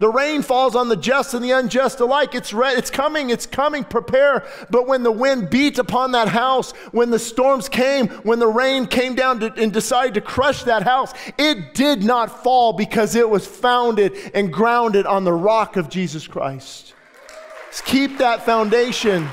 [0.00, 2.32] The rain falls on the just and the unjust alike.
[2.32, 4.46] It's, it's coming, it's coming, prepare.
[4.70, 8.86] But when the wind beat upon that house, when the storms came, when the rain
[8.86, 13.28] came down to, and decided to crush that house, it did not fall because it
[13.28, 16.94] was founded and grounded on the rock of Jesus Christ.
[17.84, 19.28] Keep that foundation.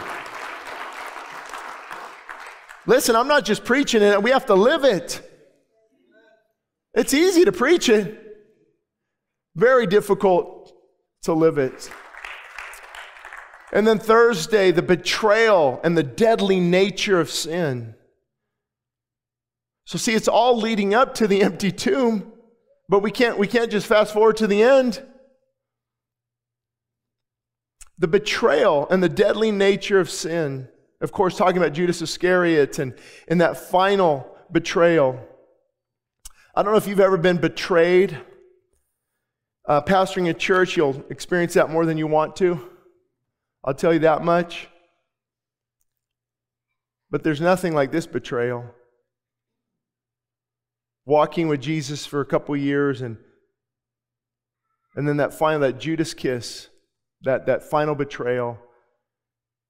[2.88, 5.22] Listen, I'm not just preaching it, we have to live it.
[6.94, 8.22] It's easy to preach it.
[9.56, 10.55] Very difficult
[11.26, 11.90] to live it.
[13.72, 17.96] And then Thursday, the betrayal and the deadly nature of sin.
[19.86, 22.32] So, see, it's all leading up to the empty tomb,
[22.88, 25.04] but we can't, we can't just fast forward to the end.
[27.98, 30.68] The betrayal and the deadly nature of sin.
[31.02, 32.94] Of course, talking about Judas Iscariot and,
[33.28, 35.20] and that final betrayal.
[36.56, 38.18] I don't know if you've ever been betrayed
[39.68, 42.60] uh, pastoring a church, you'll experience that more than you want to.
[43.64, 44.68] I'll tell you that much.
[47.10, 48.66] But there's nothing like this betrayal.
[51.06, 53.18] Walking with Jesus for a couple years and
[54.96, 56.70] and then that final that Judas kiss,
[57.24, 58.58] that, that final betrayal.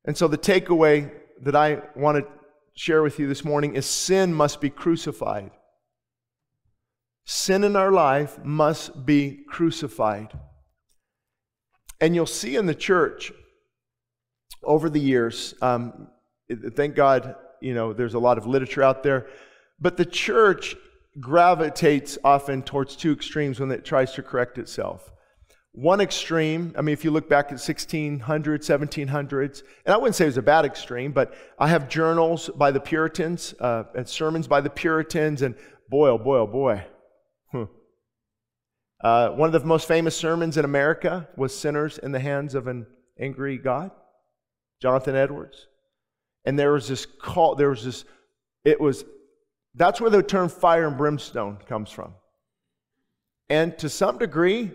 [0.06, 2.32] And so the takeaway that I want to
[2.76, 5.52] share with you this morning is sin must be crucified.
[7.26, 10.32] Sin in our life must be crucified.
[12.00, 13.32] And you'll see in the church
[14.64, 16.08] over the years, um,
[16.76, 19.28] thank God, you know, there's a lot of literature out there,
[19.80, 20.76] but the church
[21.20, 25.12] gravitates often towards two extremes when it tries to correct itself.
[25.72, 30.26] One extreme, I mean, if you look back at 1600s, 1700s, and I wouldn't say
[30.26, 34.48] it was a bad extreme, but I have journals by the Puritans uh, and sermons
[34.48, 35.56] by the Puritans, and
[35.90, 36.86] boy, oh boy, oh boy,
[39.02, 42.68] uh, one of the most famous sermons in America was Sinners in the Hands of
[42.68, 42.88] an
[43.20, 43.92] Angry God,
[44.82, 45.68] Jonathan Edwards.
[46.46, 48.06] And there was this call, there was this,
[48.64, 49.04] it was,
[49.74, 52.14] that's where the term fire and brimstone comes from.
[53.50, 54.72] And to some degree,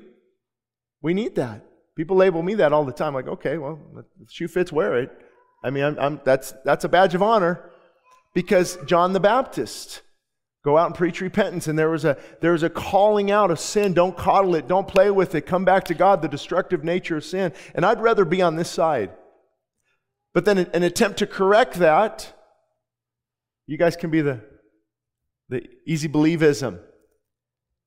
[1.03, 1.65] we need that.
[1.97, 5.11] People label me that all the time, like, okay, well, the shoe fits, wear it.
[5.65, 7.71] I mean, I'm, I'm, that's, that's a badge of honor
[8.35, 10.03] because John the Baptist,
[10.63, 11.69] Go out and preach repentance.
[11.69, 13.95] And there was, a, there was a calling out of sin.
[13.95, 14.69] Don't coddle it.
[14.69, 15.43] Don't play with it.
[15.43, 17.53] Come back to God, the destructive nature of sin.
[17.75, 19.11] And I'd rather be on this side.
[20.35, 22.33] But then an attempt to correct that,
[23.67, 24.41] you guys can be the,
[25.49, 26.79] the easy believism,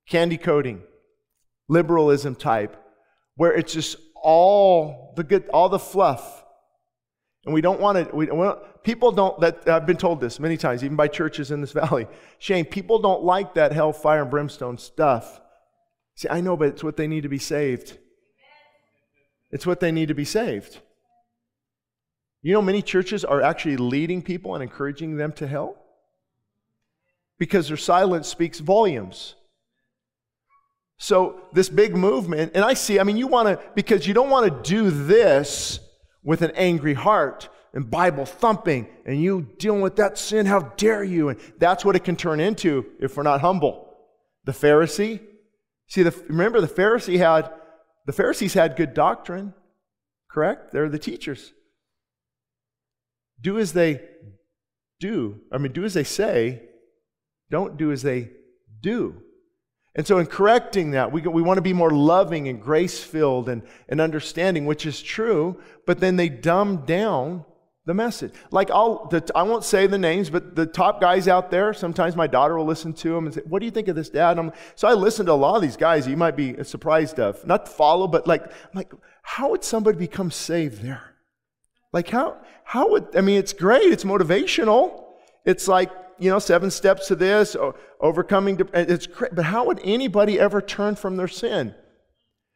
[0.10, 0.82] candy coating,
[1.70, 2.76] liberalism type,
[3.36, 6.43] where it's just all the good, all the fluff.
[7.46, 10.40] And we don't want to, we, we don't, people don't, that, I've been told this
[10.40, 12.08] many times, even by churches in this valley.
[12.40, 15.42] Shane, people don't like that hellfire and brimstone stuff.
[16.16, 17.98] See, I know, but it's what they need to be saved.
[19.52, 20.80] It's what they need to be saved.
[22.42, 25.78] You know, many churches are actually leading people and encouraging them to hell
[27.40, 29.36] because their silence speaks volumes.
[30.98, 34.30] So, this big movement, and I see, I mean, you want to, because you don't
[34.30, 35.80] want to do this
[36.24, 41.04] with an angry heart and Bible thumping and you dealing with that sin, how dare
[41.04, 41.30] you?
[41.30, 43.96] And that's what it can turn into if we're not humble.
[44.46, 45.20] The Pharisee,
[45.88, 47.50] see, the, remember the Pharisee had
[48.06, 49.54] the Pharisees had good doctrine,
[50.30, 50.72] correct?
[50.72, 51.54] They're the teachers.
[53.40, 54.02] Do as they
[55.00, 55.40] do.
[55.52, 56.64] I mean, do as they say,
[57.50, 58.32] don't do as they
[58.82, 59.22] do.
[59.96, 63.48] And so, in correcting that, we, we want to be more loving and grace filled
[63.48, 67.46] and, and understanding, which is true, but then they dumb down
[67.86, 68.34] the message.
[68.50, 72.16] Like, I'll, the, I won't say the names, but the top guys out there, sometimes
[72.16, 74.40] my daughter will listen to them and say, What do you think of this, Dad?
[74.40, 77.46] I'm, so I listen to a lot of these guys you might be surprised of.
[77.46, 81.14] Not follow, but like, like, how would somebody become saved there?
[81.92, 85.04] Like, how, how would, I mean, it's great, it's motivational.
[85.46, 87.56] It's like, you know, seven steps to this,
[88.00, 91.74] overcoming, it's but how would anybody ever turn from their sin?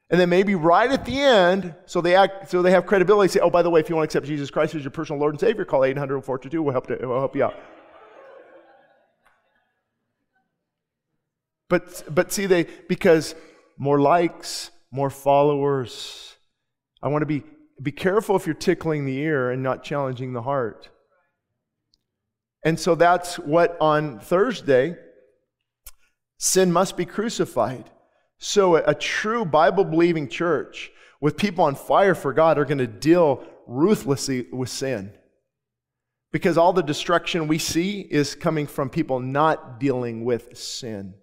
[0.10, 3.39] And then maybe right at the end, so they act, so they have credibility, say,
[3.41, 5.34] oh, by the way, if you want to accept Jesus Christ as your personal Lord
[5.34, 7.56] and Savior, call 800 422 we'll help, to, we'll help you out.
[11.70, 13.36] But, but see, they, because
[13.78, 16.38] more likes, more followers.
[17.04, 17.43] I want to be,
[17.82, 20.89] be careful if you're tickling the ear and not challenging the heart.
[22.67, 24.97] And so that's what on Thursday,
[26.38, 27.89] sin must be crucified.
[28.39, 32.86] So, a, true Bible believing church with people on fire for God are going to
[32.86, 35.13] deal ruthlessly with sin.
[36.34, 41.13] Because all the destruction we see is coming from people not dealing with sin.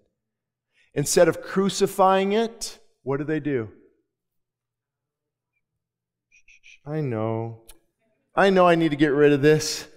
[0.95, 3.69] Instead of crucifying it, what do they do?
[6.87, 7.61] I know.
[8.35, 9.87] I know I need to get rid of this,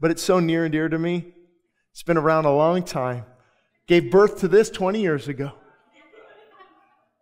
[0.00, 1.32] but it's so near and dear to me.
[1.92, 3.24] It's been around a long time.
[3.86, 5.52] Gave birth to this 20 years ago.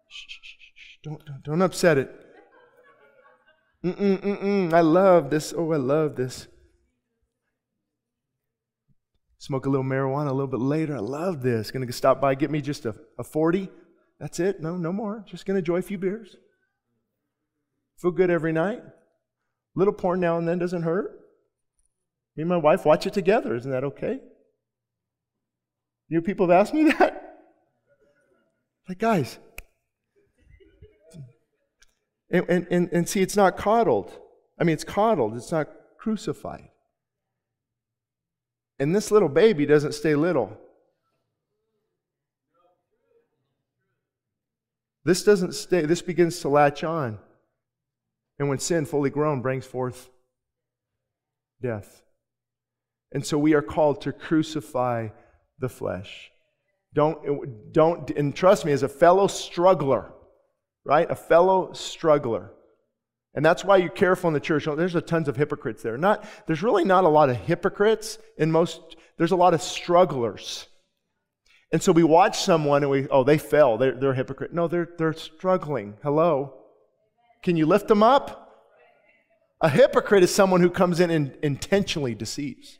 [0.08, 2.10] Shh, Don't, don't, don't upset it.
[3.84, 4.72] Mm-mm, mm-mm.
[4.72, 5.52] I love this.
[5.56, 6.48] Oh, I love this.
[9.38, 10.96] Smoke a little marijuana a little bit later.
[10.96, 11.70] I love this.
[11.70, 13.68] Gonna stop by, get me just a, a 40.
[14.18, 14.62] That's it.
[14.62, 15.22] No, no more.
[15.28, 16.37] Just gonna enjoy a few beers.
[17.98, 18.82] Feel good every night.
[19.74, 21.23] Little porn now and then doesn't hurt.
[22.36, 23.54] Me and my wife watch it together.
[23.54, 24.20] Isn't that okay?
[26.08, 27.20] You people have asked me that.
[28.88, 29.38] Like, guys,
[32.30, 34.18] and, and, and, and see, it's not coddled.
[34.58, 35.68] I mean, it's coddled, it's not
[35.98, 36.68] crucified.
[38.78, 40.58] And this little baby doesn't stay little.
[45.04, 47.18] This doesn't stay, this begins to latch on.
[48.38, 50.10] And when sin, fully grown, brings forth
[51.62, 52.02] death.
[53.14, 55.09] And so we are called to crucify
[55.61, 56.31] the flesh.
[56.92, 60.12] Don't, don't, and trust me, as a fellow struggler,
[60.85, 61.11] right?
[61.11, 62.50] A fellow struggler.
[63.35, 64.68] And that's why you're careful in the church.
[64.68, 65.96] Oh, there's a tons of hypocrites there.
[65.96, 70.68] Not, there's really not a lot of hypocrites in most, there's a lot of strugglers.
[71.72, 73.79] And so we watch someone and we, oh, they fell.
[73.79, 74.53] They're, they're a hypocrite.
[74.53, 75.96] No, they're, they're struggling.
[76.03, 76.55] Hello?
[77.42, 78.40] Can you lift them up?
[79.61, 82.79] A hypocrite is someone who comes in and intentionally deceives.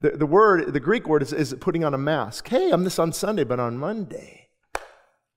[0.00, 2.48] The, the word, the Greek word is, is putting on a mask.
[2.48, 4.48] Hey, I'm this on Sunday, but on Monday,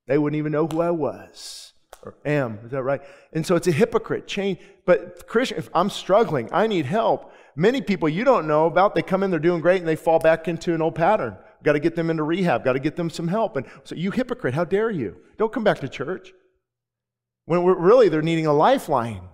[0.08, 2.60] they wouldn't even know who I was or am.
[2.65, 3.02] Is that right?
[3.34, 4.28] And so it's a hypocrite.
[4.28, 4.60] Change.
[4.86, 7.32] But Christian, if I'm struggling, I need help.
[7.56, 10.19] Many people you don't know about, they come in, they're doing great, and they fall
[10.19, 11.38] back into an old pattern.
[11.63, 12.63] Got to get them into rehab.
[12.63, 13.56] Got to get them some help.
[13.56, 15.17] And so you hypocrite, how dare you?
[15.38, 16.34] Don't come back to church.
[17.45, 19.28] When we're really they're needing a lifeline.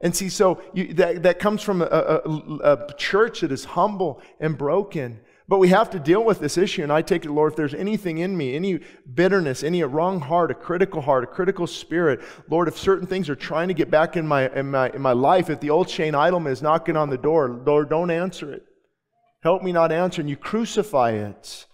[0.00, 4.20] And see, so you, that, that comes from a, a, a church that is humble
[4.40, 6.82] and broken but we have to deal with this issue.
[6.82, 8.80] And I take it, Lord, if there's anything in me, any
[9.14, 13.36] bitterness, any wrong heart, a critical heart, a critical spirit, Lord, if certain things are
[13.36, 16.14] trying to get back in my, in my, in my life, if the old Shane
[16.14, 18.64] Idleman is knocking on the door, Lord, don't answer it.
[19.42, 20.20] Help me not answer.
[20.20, 21.66] And you crucify it.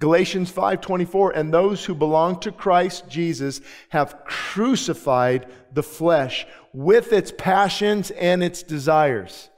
[0.00, 7.32] Galatians 5:24 and those who belong to Christ Jesus have crucified the flesh with its
[7.36, 9.50] passions and its desires.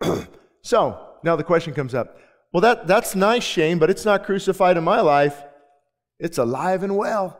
[0.62, 2.18] so, now the question comes up
[2.52, 5.42] well, that, that's nice, Shane, but it's not crucified in my life.
[6.18, 7.38] It's alive and well.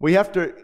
[0.00, 0.54] We have to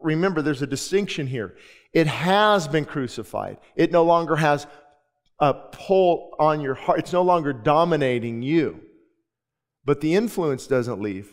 [0.00, 1.56] remember there's a distinction here.
[1.92, 4.66] It has been crucified, it no longer has
[5.38, 8.80] a pull on your heart, it's no longer dominating you.
[9.84, 11.32] But the influence doesn't leave.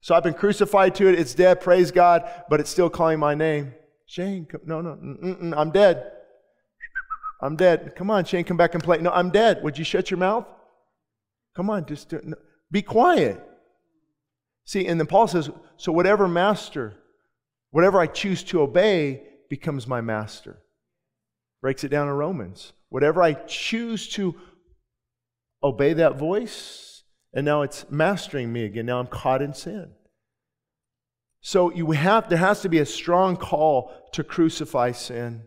[0.00, 3.34] So I've been crucified to it, it's dead, praise God, but it's still calling my
[3.34, 3.74] name.
[4.06, 6.12] Shane, no, no, mm, mm, mm, I'm dead.
[7.42, 7.94] I'm dead.
[7.96, 8.98] Come on, Shane, come back and play.
[8.98, 9.62] No, I'm dead.
[9.62, 10.46] Would you shut your mouth?
[11.56, 12.36] Come on, just do, no,
[12.70, 13.42] be quiet.
[14.64, 16.94] See, and then Paul says, so whatever master,
[17.70, 20.62] whatever I choose to obey becomes my master.
[21.60, 22.72] Breaks it down in Romans.
[22.88, 24.34] Whatever I choose to
[25.62, 27.02] obey that voice,
[27.32, 28.86] and now it's mastering me again.
[28.86, 29.92] Now I'm caught in sin.
[31.40, 35.42] So you have, there has to be a strong call to crucify sin.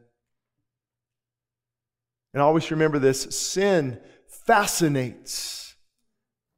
[2.34, 4.00] And always remember this sin
[4.46, 5.76] fascinates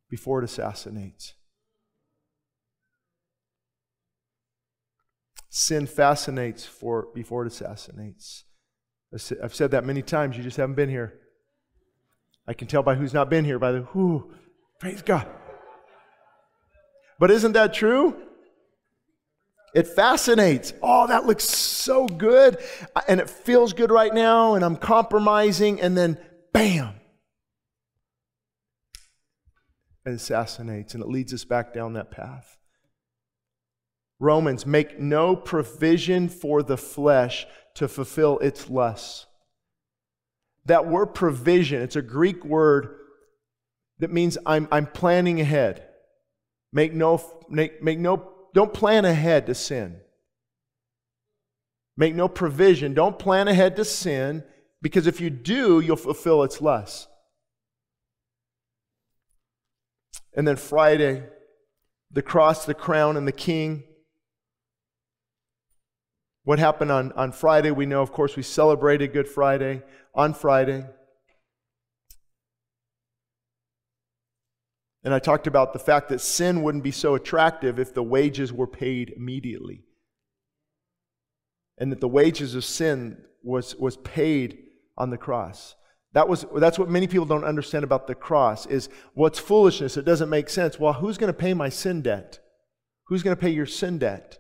[0.10, 1.34] before it assassinates.
[5.50, 8.44] Sin fascinates for, before it assassinates.
[9.14, 11.20] I've said that many times, you just haven't been here.
[12.48, 14.34] I can tell by who's not been here by the who.
[14.80, 15.28] praise God.
[17.20, 18.16] But isn't that true?
[19.74, 20.74] It fascinates.
[20.82, 22.58] Oh, that looks so good.
[23.08, 26.18] And it feels good right now, and I'm compromising, and then
[26.52, 26.96] bam.
[30.06, 32.58] It assassinates, and it leads us back down that path.
[34.22, 39.26] Romans, make no provision for the flesh to fulfill its lusts.
[40.66, 42.96] That word provision, it's a Greek word
[43.98, 45.88] that means I'm, I'm planning ahead.
[46.72, 47.20] Make no,
[47.50, 49.98] make, make no, don't plan ahead to sin.
[51.98, 52.94] Make no provision.
[52.94, 54.44] Don't plan ahead to sin
[54.84, 57.08] because if you do, you'll fulfill its lusts.
[60.36, 61.24] And then Friday,
[62.12, 63.84] the cross, the crown, and the king.
[66.44, 69.84] What happened on, on Friday, we know, of course, we celebrated Good Friday
[70.16, 70.86] on Friday.
[75.04, 78.52] And I talked about the fact that sin wouldn't be so attractive if the wages
[78.52, 79.84] were paid immediately.
[81.78, 84.60] And that the wages of sin was, was paid
[84.98, 85.76] on the cross.
[86.14, 89.96] That was, that's what many people don't understand about the cross is what's foolishness.
[89.96, 90.80] It doesn't make sense.
[90.80, 92.40] Well, who's going to pay my sin debt?
[93.06, 94.38] Who's going to pay your sin debt?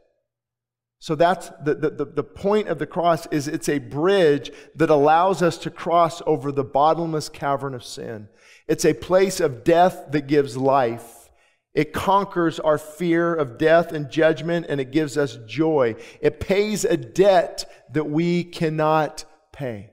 [1.01, 5.41] So that's the, the, the point of the cross is it's a bridge that allows
[5.41, 8.29] us to cross over the bottomless cavern of sin.
[8.67, 11.27] It's a place of death that gives life.
[11.73, 15.95] It conquers our fear of death and judgment and it gives us joy.
[16.21, 19.89] It pays a debt that we cannot pay.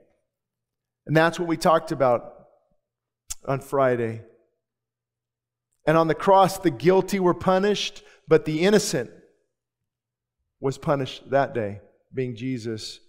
[1.07, 2.35] And that's what we talked about
[3.47, 4.21] on Friday.
[5.87, 9.11] And on the cross, the guilty were punished, but the innocent
[10.61, 11.81] was punished that day,
[12.13, 13.01] being Jesus.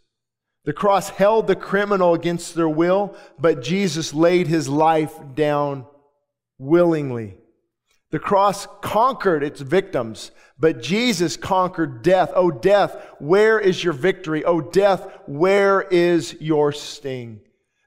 [0.65, 5.85] The cross held the criminal against their will, but Jesus laid his life down
[6.57, 7.37] willingly.
[8.11, 12.31] The cross conquered its victims, but Jesus conquered death.
[12.35, 14.43] Oh, death, where is your victory?
[14.43, 17.41] Oh, death, where is your sting?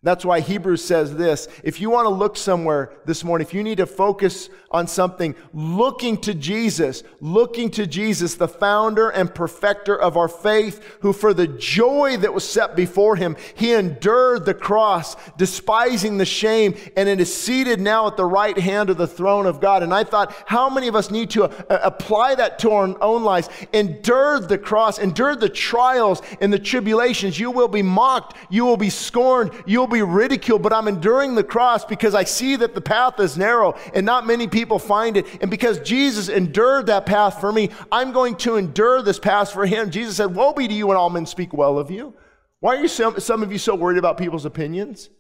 [0.05, 1.46] That's why Hebrews says this.
[1.62, 5.36] If you want to look somewhere this morning, if you need to focus on something,
[5.53, 11.32] looking to Jesus, looking to Jesus, the founder and perfecter of our faith, who for
[11.32, 17.09] the joy that was set before him, he endured the cross, despising the shame, and
[17.09, 19.84] it is seated now at the right hand of the throne of God.
[19.84, 23.22] And I thought, how many of us need to uh, apply that to our own
[23.22, 23.48] lives?
[23.72, 27.38] Endured the cross, endured the trials and the tribulations.
[27.38, 31.34] You will be mocked, you will be scorned, you will be ridiculed, but I'm enduring
[31.34, 35.16] the cross because I see that the path is narrow and not many people find
[35.16, 35.26] it.
[35.40, 39.66] And because Jesus endured that path for me, I'm going to endure this path for
[39.66, 39.90] him.
[39.90, 42.14] Jesus said, Woe be to you when all men speak well of you.
[42.61, 45.11] Why are you some, some of you so worried about people's opinions?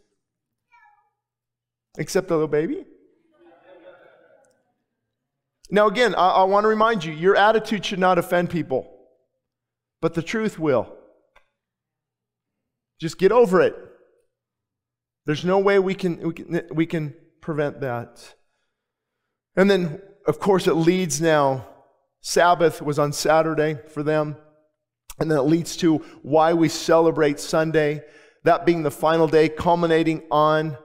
[1.98, 2.84] Except the little baby?
[5.70, 8.90] Now, again, I, I want to remind you your attitude should not offend people,
[10.00, 10.94] but the truth will.
[13.00, 13.74] Just get over it.
[15.26, 18.34] There's no way we can, we can, we can prevent that.
[19.56, 21.66] And then, of course, it leads now.
[22.20, 24.36] Sabbath was on Saturday for them.
[25.18, 28.02] And then it leads to why we celebrate Sunday,
[28.44, 30.78] that being the final day, culminating on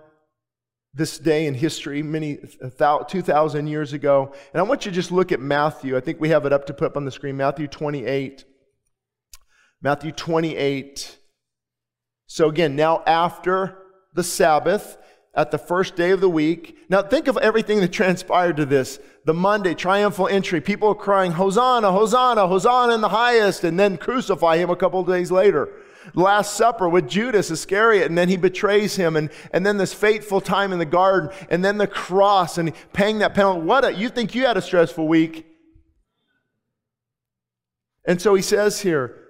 [0.94, 2.38] this day in history, many
[2.78, 4.34] 2,000 years ago.
[4.52, 5.96] And I want you to just look at Matthew.
[5.96, 8.46] I think we have it up to put up on the screen Matthew 28.
[9.82, 11.18] Matthew 28.
[12.26, 13.78] So again, now after
[14.18, 14.98] the Sabbath
[15.34, 16.78] at the first day of the week.
[16.90, 19.00] Now, think of everything that transpired to this.
[19.24, 20.60] The Monday, triumphal entry.
[20.60, 25.08] People crying, Hosanna, Hosanna, Hosanna in the highest, and then crucify him a couple of
[25.08, 25.70] days later.
[26.16, 30.42] Last Supper with Judas Iscariot, and then he betrays him, and, and then this fateful
[30.42, 33.62] time in the garden, and then the cross, and paying that penalty.
[33.62, 35.46] What a, you think you had a stressful week.
[38.06, 39.27] And so he says here,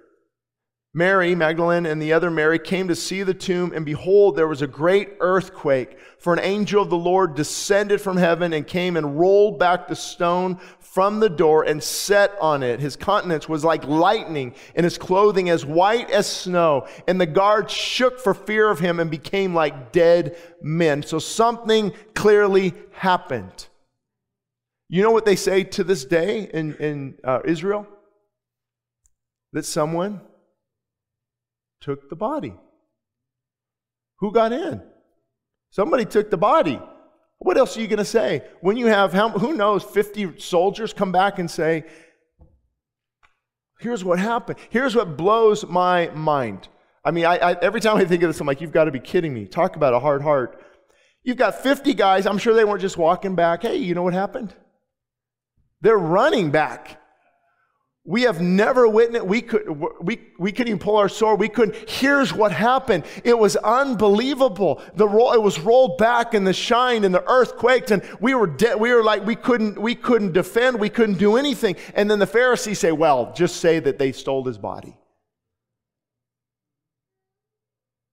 [0.98, 4.62] Mary Magdalene and the other Mary came to see the tomb, and behold, there was
[4.62, 5.96] a great earthquake.
[6.18, 9.94] For an angel of the Lord descended from heaven and came and rolled back the
[9.94, 12.80] stone from the door and set on it.
[12.80, 16.88] His countenance was like lightning, and his clothing as white as snow.
[17.06, 21.04] And the guards shook for fear of him and became like dead men.
[21.04, 23.68] So something clearly happened.
[24.88, 27.86] You know what they say to this day in, in uh, Israel?
[29.52, 30.20] that someone
[31.80, 32.54] took the body.
[34.18, 34.82] Who got in?
[35.70, 36.80] Somebody took the body.
[37.38, 38.42] What else are you going to say?
[38.60, 41.84] When you have, who knows, 50 soldiers come back and say,
[43.80, 44.58] Here's what happened.
[44.70, 46.66] Here's what blows my mind.
[47.04, 48.90] I mean, I, I, every time I think of this, I'm like, You've got to
[48.90, 49.46] be kidding me.
[49.46, 50.60] Talk about a hard heart.
[51.22, 52.26] You've got 50 guys.
[52.26, 53.62] I'm sure they weren't just walking back.
[53.62, 54.54] Hey, you know what happened?
[55.80, 57.00] They're running back.
[58.08, 59.68] We have never witnessed, we, could,
[60.00, 61.38] we, we couldn't even pull our sword.
[61.38, 61.76] We couldn't.
[61.90, 63.04] Here's what happened.
[63.22, 64.80] It was unbelievable.
[64.94, 68.32] The roll, it was rolled back and the shine and the earth quaked and we
[68.32, 68.80] were dead.
[68.80, 70.80] We were like, we couldn't, we couldn't defend.
[70.80, 71.76] We couldn't do anything.
[71.92, 74.96] And then the Pharisees say, well, just say that they stole his body.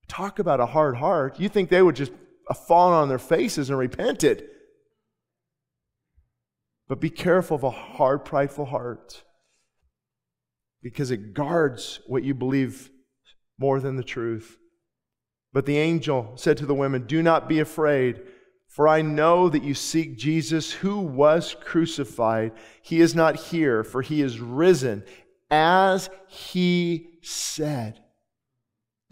[0.10, 1.40] Talk about a hard heart.
[1.40, 2.12] You think they would just
[2.68, 4.50] fall on their faces and repented?
[6.90, 9.24] But be careful of a hard, prideful heart
[10.86, 12.92] because it guards what you believe
[13.58, 14.60] more than the truth.
[15.52, 18.22] But the angel said to the women, Do not be afraid,
[18.68, 22.52] for I know that you seek Jesus who was crucified.
[22.84, 25.04] He is not here, for he is risen,
[25.50, 28.00] as he said.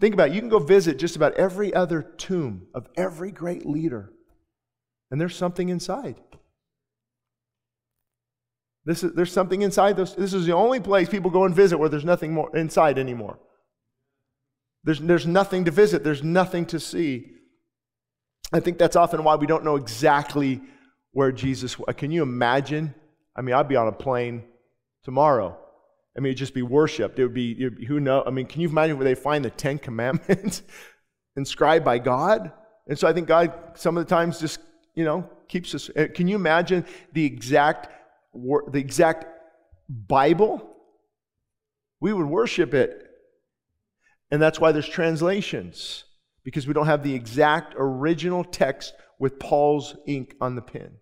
[0.00, 0.34] Think about it.
[0.34, 4.12] You can go visit just about every other tomb of every great leader,
[5.10, 6.20] and there's something inside.
[8.86, 10.14] This is, there's something inside those.
[10.14, 13.38] This is the only place people go and visit where there's nothing more inside anymore.
[14.84, 17.30] There's, there's nothing to visit, there's nothing to see.
[18.52, 20.60] I think that's often why we don't know exactly
[21.12, 21.94] where Jesus was.
[21.96, 22.94] Can you imagine?
[23.34, 24.44] I mean, I'd be on a plane
[25.02, 25.58] tomorrow.
[26.16, 27.18] I mean, it'd just be worshipped.
[27.18, 28.22] It would be, who know?
[28.24, 30.62] I mean, can you imagine where they find the Ten Commandments
[31.36, 32.52] inscribed by God?
[32.86, 34.60] And so I think God, some of the times, just,
[34.94, 35.90] you know, keeps us.
[35.90, 37.88] Uh, can you imagine the exact
[38.34, 39.26] the exact
[39.88, 40.68] Bible,
[42.00, 43.00] we would worship it.
[44.30, 46.04] And that's why there's translations,
[46.42, 50.96] because we don't have the exact original text with Paul's ink on the pen.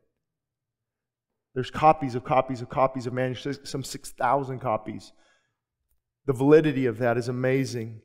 [1.54, 5.12] There's copies of copies of copies of manuscripts, some 6,000 copies.
[6.26, 8.00] The validity of that is amazing.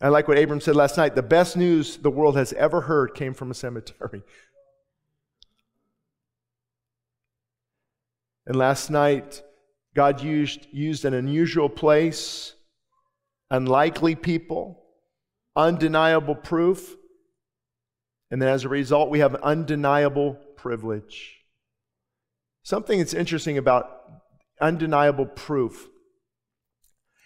[0.00, 3.14] I like what Abram said last night the best news the world has ever heard
[3.14, 4.22] came from a cemetery.
[8.46, 9.42] And last night,
[9.94, 12.54] God used, used an unusual place,
[13.50, 14.82] unlikely people,
[15.56, 16.96] undeniable proof,
[18.30, 21.36] and then as a result, we have undeniable privilege.
[22.64, 23.88] Something that's interesting about
[24.60, 25.88] undeniable proof.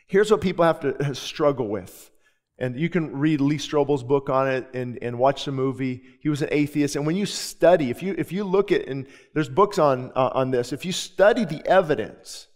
[0.06, 2.10] Here's what people have to struggle with
[2.58, 6.02] and you can read Lee Strobel's book on it and, and watch the movie.
[6.20, 6.96] He was an atheist.
[6.96, 10.30] And when you study, if you, if you look at, and there's books on, uh,
[10.34, 12.48] on this, if you study the evidence,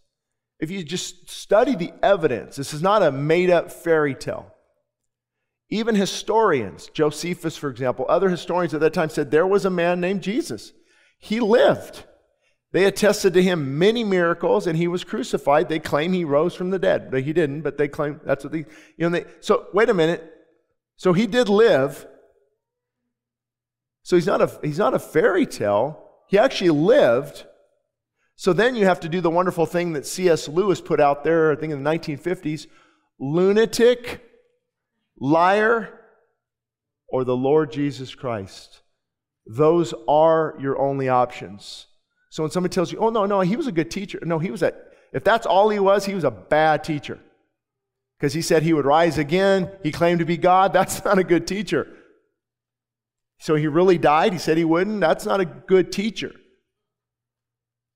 [0.59, 4.53] if you just study the evidence, this is not a made up fairy tale.
[5.71, 10.01] Even historians, Josephus, for example, other historians at that time said there was a man
[10.01, 10.73] named Jesus.
[11.19, 12.05] He lived.
[12.73, 15.69] They attested to him many miracles, and he was crucified.
[15.69, 17.11] They claim he rose from the dead.
[17.11, 18.65] but He didn't, but they claim that's what they,
[18.97, 20.29] you know, they, so wait a minute.
[20.97, 22.07] So he did live.
[24.03, 26.03] So he's not a, he's not a fairy tale.
[26.29, 27.45] He actually lived.
[28.37, 30.49] So then you have to do the wonderful thing that C.S.
[30.49, 32.67] Lewis put out there, I think in the 1950s
[33.23, 34.21] lunatic,
[35.19, 36.01] liar,
[37.09, 38.81] or the Lord Jesus Christ.
[39.47, 41.87] Those are your only options.
[42.33, 44.19] So when somebody tells you, oh, no, no, he was a good teacher.
[44.23, 44.73] No, he was a,
[45.13, 47.21] if that's all he was, he was a bad teacher.
[48.19, 49.71] Because he said he would rise again.
[49.83, 50.73] He claimed to be God.
[50.73, 51.95] That's not a good teacher.
[53.39, 54.33] So he really died.
[54.33, 55.01] He said he wouldn't.
[55.01, 56.33] That's not a good teacher.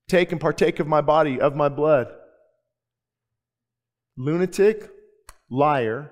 [0.07, 2.07] Take and partake of my body, of my blood.
[4.17, 4.91] Lunatic,
[5.49, 6.11] liar,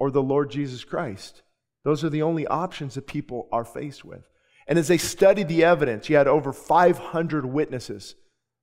[0.00, 1.42] or the Lord Jesus Christ.
[1.84, 4.24] Those are the only options that people are faced with.
[4.66, 8.14] And as they studied the evidence, you had over 500 witnesses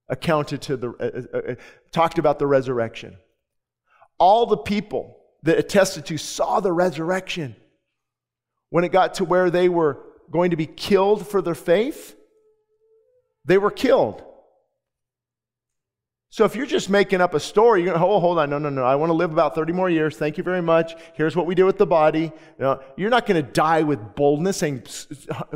[0.08, 1.56] accounted to the, uh, uh, uh,
[1.92, 3.18] talked about the resurrection.
[4.18, 7.56] All the people that attested to saw the resurrection.
[8.70, 10.00] When it got to where they were
[10.32, 12.16] going to be killed for their faith,
[13.46, 14.24] they were killed.
[16.32, 18.70] So if you're just making up a story, you're going oh, hold on, no, no,
[18.70, 20.16] no, I want to live about 30 more years.
[20.16, 20.94] Thank you very much.
[21.16, 22.22] Here's what we do with the body.
[22.22, 24.84] You know, you're not going to die with boldness saying,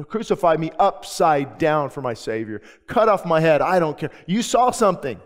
[0.08, 2.62] crucify me upside down for my Savior.
[2.88, 3.62] Cut off my head.
[3.62, 4.10] I don't care.
[4.26, 5.20] You saw something.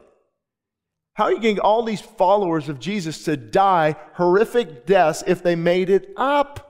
[1.14, 5.56] How are you getting all these followers of Jesus to die horrific deaths if they
[5.56, 6.67] made it up?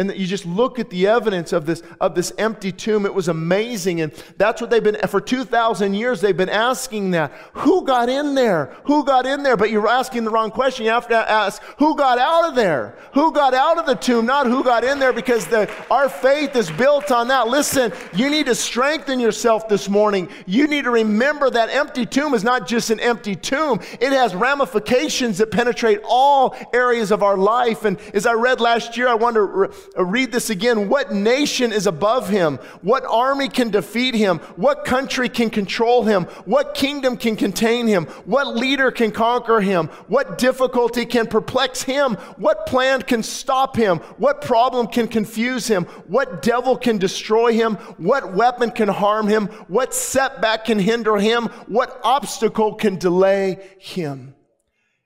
[0.00, 3.04] And you just look at the evidence of this, of this empty tomb.
[3.04, 4.00] It was amazing.
[4.00, 7.30] And that's what they've been, for 2,000 years, they've been asking that.
[7.52, 8.74] Who got in there?
[8.84, 9.58] Who got in there?
[9.58, 10.86] But you're asking the wrong question.
[10.86, 12.96] You have to ask, who got out of there?
[13.12, 14.24] Who got out of the tomb?
[14.24, 17.48] Not who got in there because the, our faith is built on that.
[17.48, 20.30] Listen, you need to strengthen yourself this morning.
[20.46, 23.80] You need to remember that empty tomb is not just an empty tomb.
[24.00, 27.84] It has ramifications that penetrate all areas of our life.
[27.84, 30.88] And as I read last year, I uh, read this again.
[30.88, 32.56] What nation is above him?
[32.82, 34.38] What army can defeat him?
[34.56, 36.24] What country can control him?
[36.44, 38.06] What kingdom can contain him?
[38.24, 39.88] What leader can conquer him?
[40.06, 42.14] What difficulty can perplex him?
[42.36, 43.98] What plan can stop him?
[44.18, 45.84] What problem can confuse him?
[46.06, 47.74] What devil can destroy him?
[47.98, 49.46] What weapon can harm him?
[49.68, 51.46] What setback can hinder him?
[51.66, 54.34] What obstacle can delay him?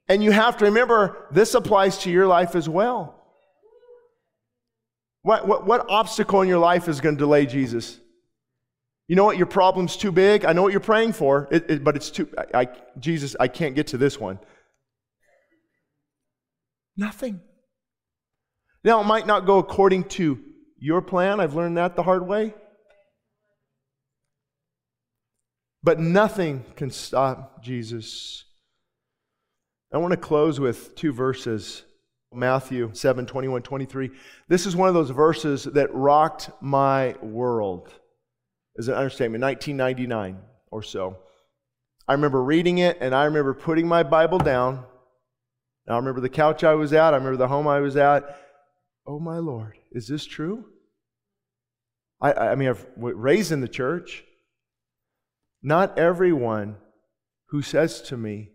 [0.09, 3.24] And you have to remember this applies to your life as well.
[5.25, 7.99] What, what, what obstacle in your life is going to delay Jesus?
[9.09, 9.39] You know what?
[9.39, 10.45] Your problem's too big.
[10.45, 12.69] I know what you're praying for, it, it, but it's too, I, I,
[12.99, 14.39] Jesus, I can't get to this one.
[16.95, 17.41] Nothing.
[18.85, 20.39] Now, it might not go according to
[20.79, 21.41] your plan.
[21.41, 22.53] I've learned that the hard way.
[25.83, 28.45] But nothing can stop Jesus.
[29.91, 31.83] I want to close with two verses
[32.35, 34.11] Matthew 7 21, 23.
[34.49, 37.93] This is one of those verses that rocked my world,
[38.79, 40.39] as an understatement, 1999
[40.71, 41.19] or so.
[42.07, 44.85] I remember reading it and I remember putting my Bible down.
[45.89, 48.39] I remember the couch I was at, I remember the home I was at.
[49.07, 50.65] Oh my Lord, is this true?
[52.21, 54.25] I, I mean, I've raised in the church.
[55.63, 56.77] Not everyone
[57.49, 58.51] who says to me,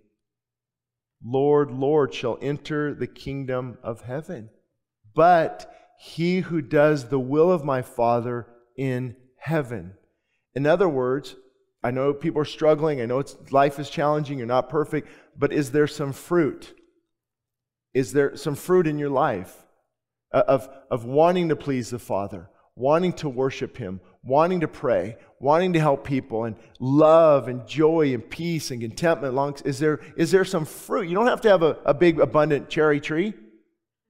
[1.24, 4.50] Lord, Lord, shall enter the kingdom of heaven,
[5.14, 8.48] but he who does the will of my Father
[8.78, 9.96] in heaven.
[10.56, 11.36] In other words,
[11.84, 13.02] I know people are struggling.
[13.02, 14.38] I know it's, life is challenging.
[14.38, 15.10] You're not perfect.
[15.38, 16.74] But is there some fruit?
[17.94, 19.66] Is there some fruit in your life
[20.34, 22.50] uh, of, of wanting to please the Father,
[22.80, 28.14] wanting to worship Him, wanting to pray, wanting to help people, and love and joy
[28.14, 29.34] and peace and contentment.
[29.34, 31.10] Long, is, there, is there some fruit?
[31.10, 33.34] You don't have to have a, a big, abundant cherry tree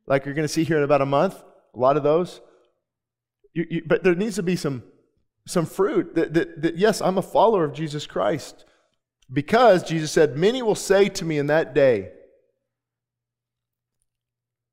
[0.06, 1.42] like you're going to see here in about a month.
[1.74, 2.42] A lot of those.
[3.54, 4.84] You, you, but there needs to be some,
[5.48, 8.66] some fruit that, that, that, yes, I'm a follower of Jesus Christ.
[9.34, 12.12] Because Jesus said, Many will say to me in that day,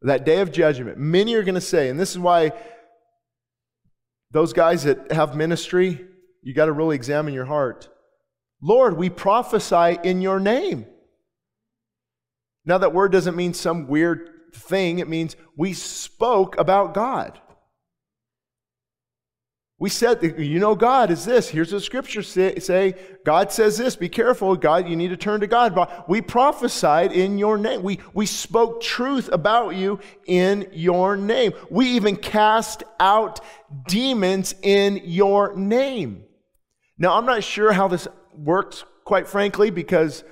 [0.03, 2.53] that day of judgment, many are going to say, and this is why
[4.37, 5.99] those guys that have ministry,
[6.43, 7.89] you got to really examine your heart.
[8.61, 10.85] Lord, we prophesy in your name.
[12.67, 17.41] Now, that word doesn't mean some weird thing, it means we spoke about God.
[19.79, 21.51] We said, you know, God is this.
[21.51, 22.95] Here's the scripture say, say,
[23.27, 23.95] God says this.
[23.95, 25.77] Be careful, God, you need to turn to God.
[26.09, 27.83] We prophesied in your name.
[27.83, 31.53] We, we spoke truth about you in your name.
[31.71, 33.41] We even cast out
[33.87, 36.25] demons in your name.
[36.97, 40.25] Now, I'm not sure how this works, quite frankly, because,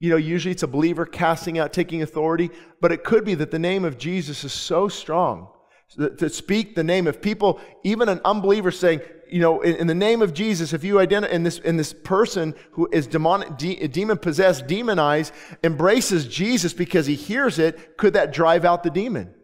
[0.00, 2.50] you know, usually it's a believer casting out, taking authority,
[2.82, 5.48] but it could be that the name of Jesus is so strong
[5.96, 9.94] to speak the name of people, even an unbeliever saying, you know, in, in the
[9.94, 13.88] name of Jesus, if you identify in this in this person who is demonic, de,
[13.88, 15.32] demon possessed, demonized,
[15.64, 19.34] embraces Jesus because he hears it, could that drive out the demon?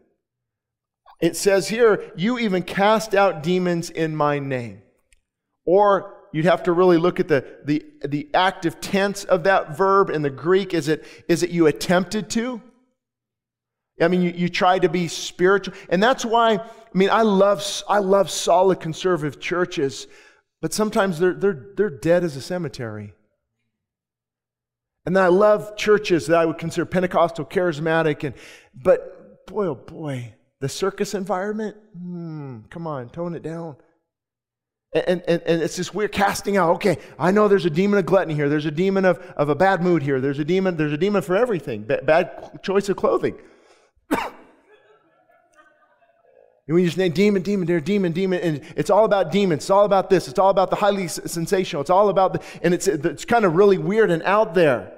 [1.20, 4.82] It says here, you even cast out demons in my name.
[5.64, 10.10] Or you'd have to really look at the, the, the active tense of that verb
[10.10, 10.74] in the Greek.
[10.74, 12.62] Is it, is it you attempted to?
[14.00, 15.74] I mean, you, you try to be spiritual.
[15.88, 16.62] And that's why, I
[16.94, 20.06] mean, I love, I love solid conservative churches,
[20.60, 23.14] but sometimes they're, they're, they're dead as a cemetery.
[25.06, 28.34] And then I love churches that I would consider Pentecostal, charismatic, and
[28.74, 33.76] but boy, oh boy, the circus environment, hmm, come on, tone it down.
[34.92, 36.76] And, and, and it's this weird casting out.
[36.76, 38.48] Okay, I know there's a demon of gluttony here.
[38.48, 40.20] There's a demon of, of a bad mood here.
[40.20, 41.82] There's a demon, there's a demon for everything.
[41.84, 43.36] bad choice of clothing.
[46.68, 49.62] And we just name demon, demon, there, demon, demon, and it's all about demons.
[49.62, 50.28] It's all about this.
[50.28, 51.80] It's all about the highly sensational.
[51.80, 54.92] It's all about the, and it's it's kind of really weird and out there.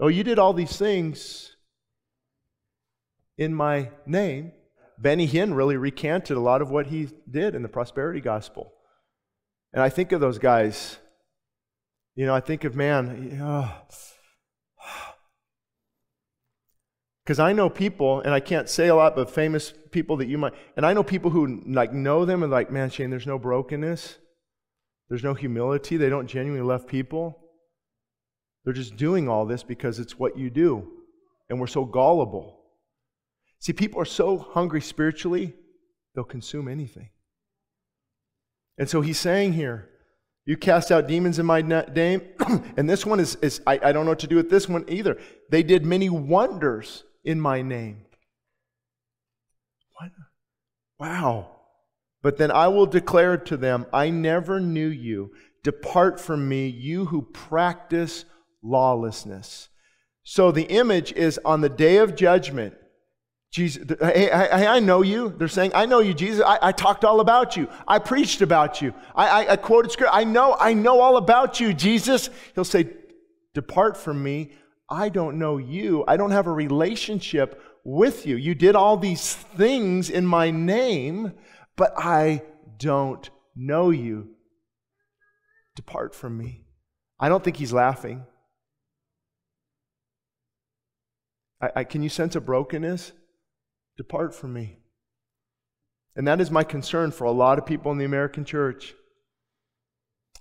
[0.00, 1.54] Oh, you did all these things
[3.36, 4.52] in my name.
[4.98, 8.72] Benny Hinn really recanted a lot of what he did in the prosperity gospel.
[9.74, 10.96] And I think of those guys.
[12.14, 13.70] You know, I think of man, oh,
[17.32, 20.36] Because I know people, and I can't say a lot, but famous people that you
[20.36, 23.38] might, and I know people who like know them and like, man, Shane, there's no
[23.38, 24.18] brokenness,
[25.08, 25.96] there's no humility.
[25.96, 27.38] They don't genuinely love people.
[28.66, 30.86] They're just doing all this because it's what you do,
[31.48, 32.64] and we're so gullible.
[33.60, 35.54] See, people are so hungry spiritually,
[36.14, 37.08] they'll consume anything.
[38.76, 39.88] And so he's saying here,
[40.44, 42.20] you cast out demons in my name.
[42.76, 44.84] and this one is, is I, I don't know what to do with this one
[44.86, 45.18] either.
[45.48, 48.04] They did many wonders in my name.
[49.98, 50.10] What?
[50.98, 51.48] Wow.
[52.22, 55.32] But then I will declare to them, I never knew you.
[55.64, 58.24] Depart from me, you who practice
[58.62, 59.68] lawlessness.
[60.24, 62.74] So the image is on the day of judgment,
[63.50, 65.34] Jesus, hey, I, I, know you.
[65.36, 66.42] They're saying, I know you, Jesus.
[66.42, 67.68] I, I talked all about you.
[67.86, 68.94] I preached about you.
[69.14, 70.14] I, I, I quoted scripture.
[70.14, 72.30] I know, I know all about you, Jesus.
[72.54, 72.88] He'll say,
[73.52, 74.52] Depart from me.
[74.88, 76.04] I don't know you.
[76.06, 78.36] I don't have a relationship with you.
[78.36, 81.32] You did all these things in my name,
[81.76, 82.42] but I
[82.78, 84.30] don't know you.
[85.74, 86.66] Depart from me.
[87.18, 88.26] I don't think he's laughing.
[91.60, 93.12] I, I, can you sense a brokenness?
[93.96, 94.78] Depart from me.
[96.16, 98.94] And that is my concern for a lot of people in the American church.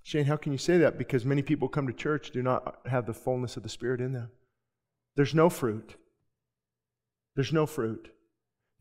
[0.04, 0.98] Shane, how can you say that?
[0.98, 4.14] Because many people come to church do not have the fullness of the Spirit in
[4.14, 4.32] them.
[5.16, 5.96] There's no fruit.
[7.36, 8.12] There's no fruit.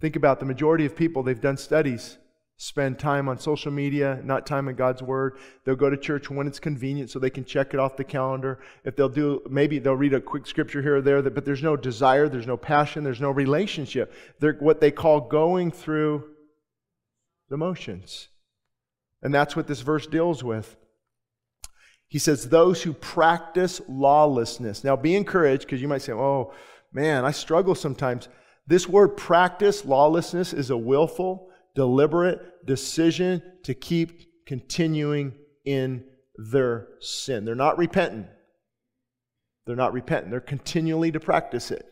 [0.00, 2.16] Think about the majority of people, they've done studies,
[2.56, 5.38] spend time on social media, not time in God's Word.
[5.64, 8.60] They'll go to church when it's convenient so they can check it off the calendar.
[8.84, 11.76] If they'll do, maybe they'll read a quick scripture here or there, but there's no
[11.76, 14.12] desire, there's no passion, there's no relationship.
[14.38, 16.30] They're what they call going through
[17.50, 18.28] the motions.
[19.22, 20.76] And that's what this verse deals with.
[22.10, 24.84] He says, Those who practice lawlessness.
[24.84, 26.52] Now be encouraged because you might say, Oh,
[26.92, 28.28] man, I struggle sometimes.
[28.66, 35.34] This word practice, lawlessness, is a willful, deliberate decision to keep continuing
[35.64, 36.04] in
[36.36, 37.44] their sin.
[37.44, 38.26] They're not repentant.
[39.66, 40.32] They're not repentant.
[40.32, 41.86] They're continually to practice it.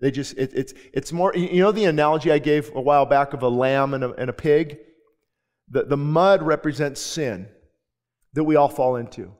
[0.00, 3.34] They just, it, it's, it's more, you know, the analogy I gave a while back
[3.34, 4.78] of a lamb and a, and a pig?
[5.68, 7.48] The, the mud represents sin
[8.32, 9.32] that we all fall into.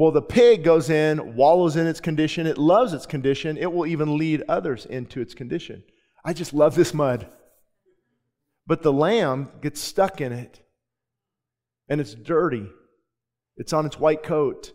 [0.00, 3.86] Well, the pig goes in, wallows in its condition, it loves its condition, it will
[3.86, 5.82] even lead others into its condition.
[6.24, 7.26] I just love this mud.
[8.66, 10.62] But the lamb gets stuck in it,
[11.86, 12.66] and it's dirty.
[13.58, 14.72] It's on its white coat,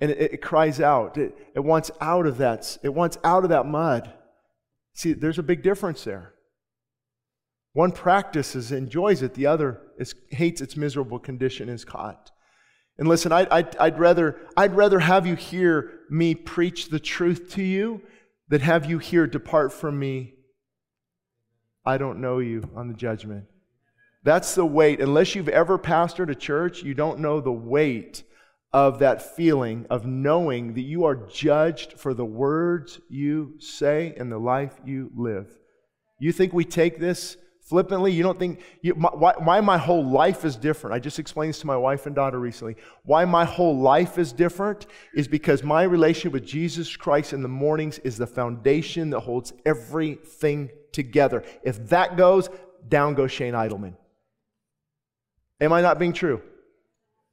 [0.00, 1.16] and it, it cries out.
[1.16, 2.76] It, it wants out of that.
[2.82, 4.12] It wants out of that mud.
[4.92, 6.34] See, there's a big difference there.
[7.72, 12.32] One practices, enjoys it, the other is, hates its miserable condition, is caught.
[12.98, 17.52] And listen, I'd, I'd, I'd, rather, I'd rather have you hear me preach the truth
[17.54, 18.02] to you
[18.48, 20.34] than have you hear, depart from me.
[21.84, 23.44] I don't know you on the judgment.
[24.24, 25.00] That's the weight.
[25.00, 28.24] Unless you've ever pastored a church, you don't know the weight
[28.72, 34.30] of that feeling of knowing that you are judged for the words you say and
[34.30, 35.58] the life you live.
[36.18, 37.36] You think we take this
[37.68, 38.12] flippantly.
[38.12, 40.94] You don't think, you, my, why, why my whole life is different.
[40.94, 42.76] I just explained this to my wife and daughter recently.
[43.04, 47.48] Why my whole life is different is because my relationship with Jesus Christ in the
[47.48, 51.44] mornings is the foundation that holds everything together.
[51.62, 52.48] If that goes,
[52.88, 53.94] down goes Shane Idleman.
[55.60, 56.40] Am I not being true?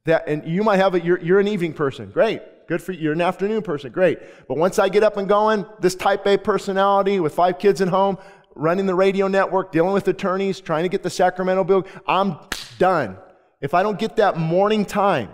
[0.04, 2.10] That, and you might have a, you're, you're an evening person.
[2.10, 2.42] Great.
[2.68, 3.00] Good for you.
[3.00, 3.92] You're an afternoon person.
[3.92, 4.18] Great.
[4.48, 7.88] But once I get up and going, this type A personality with five kids at
[7.88, 8.18] home,
[8.56, 11.86] running the radio network, dealing with attorneys, trying to get the Sacramento bill.
[12.06, 12.38] I'm
[12.78, 13.18] done.
[13.60, 15.30] If I don't get that morning time,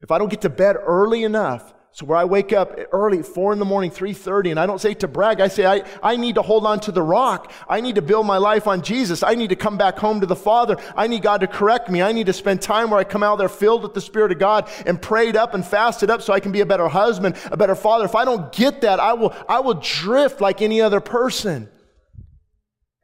[0.00, 3.52] if I don't get to bed early enough, so where I wake up early, four
[3.52, 6.36] in the morning, 3.30, and I don't say to brag, I say, I, I need
[6.36, 7.52] to hold on to the rock.
[7.68, 9.22] I need to build my life on Jesus.
[9.22, 10.78] I need to come back home to the Father.
[10.96, 12.00] I need God to correct me.
[12.00, 14.38] I need to spend time where I come out there filled with the Spirit of
[14.38, 17.58] God and prayed up and fasted up so I can be a better husband, a
[17.58, 18.06] better father.
[18.06, 21.68] If I don't get that, I will, I will drift like any other person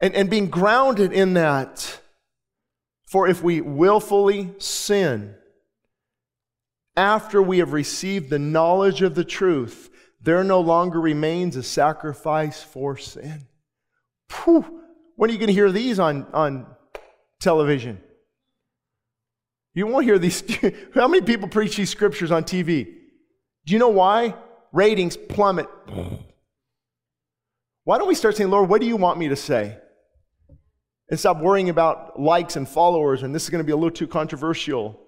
[0.01, 1.99] and, and being grounded in that.
[3.07, 5.35] For if we willfully sin
[6.95, 9.89] after we have received the knowledge of the truth,
[10.21, 13.47] there no longer remains a sacrifice for sin.
[14.43, 14.81] Whew.
[15.15, 16.67] When are you going to hear these on, on
[17.39, 17.99] television?
[19.73, 20.43] You won't hear these.
[20.93, 22.85] How many people preach these scriptures on TV?
[23.65, 24.35] Do you know why?
[24.71, 25.67] Ratings plummet.
[27.85, 29.77] Why don't we start saying, Lord, what do you want me to say?
[31.09, 33.91] And stop worrying about likes and followers, and this is going to be a little
[33.91, 34.99] too controversial.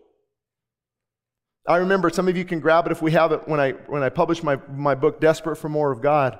[1.67, 4.01] I remember some of you can grab it if we have it when I when
[4.01, 6.39] I published my, my book Desperate for More of God.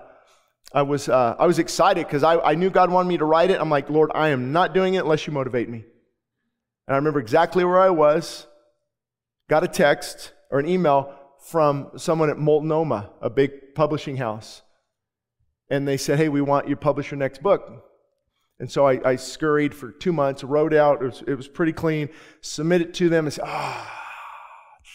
[0.74, 3.51] I was, uh, I was excited because I, I knew God wanted me to write
[3.51, 3.59] it.
[3.59, 5.84] I'm like, Lord, I am not doing it unless you motivate me.
[6.88, 8.47] And I remember exactly where I was,
[9.49, 11.14] got a text or an email
[11.49, 14.62] from someone at Multnomah, a big publishing house.
[15.70, 17.84] And they said, Hey, we want you to publish your next book.
[18.62, 21.74] And so I, I scurried for two months, wrote out, it was, it was pretty
[21.74, 22.09] clean,
[22.41, 24.88] submitted to them, and said, Ah, oh,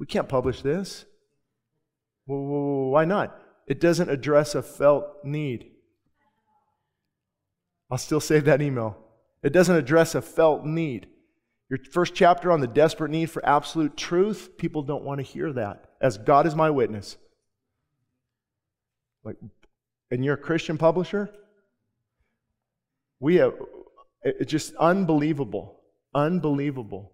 [0.00, 1.04] we can't publish this.
[2.24, 3.40] Why not?
[3.68, 5.70] It doesn't address a felt need.
[7.92, 8.98] I'll still save that email.
[9.40, 11.06] It doesn't address a felt need.
[11.70, 15.52] Your first chapter on the desperate need for absolute truth, people don't want to hear
[15.52, 15.92] that.
[16.00, 17.16] As God is my witness.
[19.22, 19.36] Like,
[20.10, 21.30] and you're a Christian publisher?
[23.20, 23.54] We have,
[24.22, 25.80] it's just unbelievable,
[26.14, 27.12] unbelievable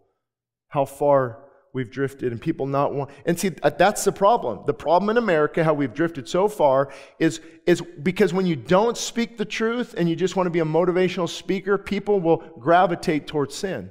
[0.68, 1.42] how far
[1.74, 4.60] we've drifted and people not want and see uh, that's the problem.
[4.66, 8.96] The problem in america how we've drifted so far is is because when you don't
[8.96, 13.26] speak the truth and you just want to be a motivational speaker people will gravitate
[13.26, 13.90] towards sin.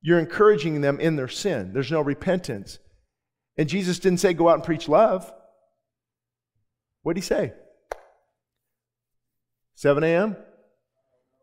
[0.00, 1.72] You're encouraging them in their sin.
[1.72, 2.78] There's no repentance.
[3.56, 5.30] And jesus didn't say go out and preach love.
[7.02, 7.52] What did he say?
[9.74, 10.36] 7 a.m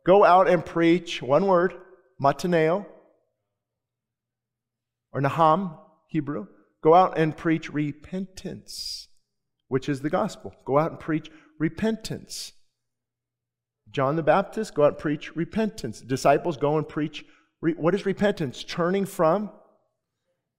[0.05, 1.73] go out and preach one word
[2.21, 2.85] metanoeo
[5.13, 5.77] or Naham,
[6.07, 6.47] Hebrew,
[6.83, 9.07] go out and preach repentance,
[9.67, 10.53] which is the gospel.
[10.65, 11.29] Go out and preach
[11.59, 12.53] repentance.
[13.89, 15.99] John the Baptist, go out and preach repentance.
[15.99, 17.25] Disciples, go and preach.
[17.61, 18.63] Re- what is repentance?
[18.63, 19.51] Turning from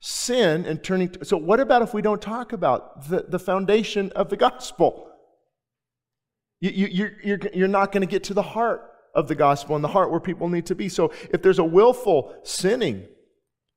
[0.00, 1.08] sin and turning.
[1.10, 5.08] To, so, what about if we don't talk about the, the foundation of the gospel?
[6.60, 9.74] You, you, you're, you're, you're not going to get to the heart of the gospel
[9.74, 10.88] and the heart where people need to be.
[10.88, 13.06] So, if there's a willful sinning,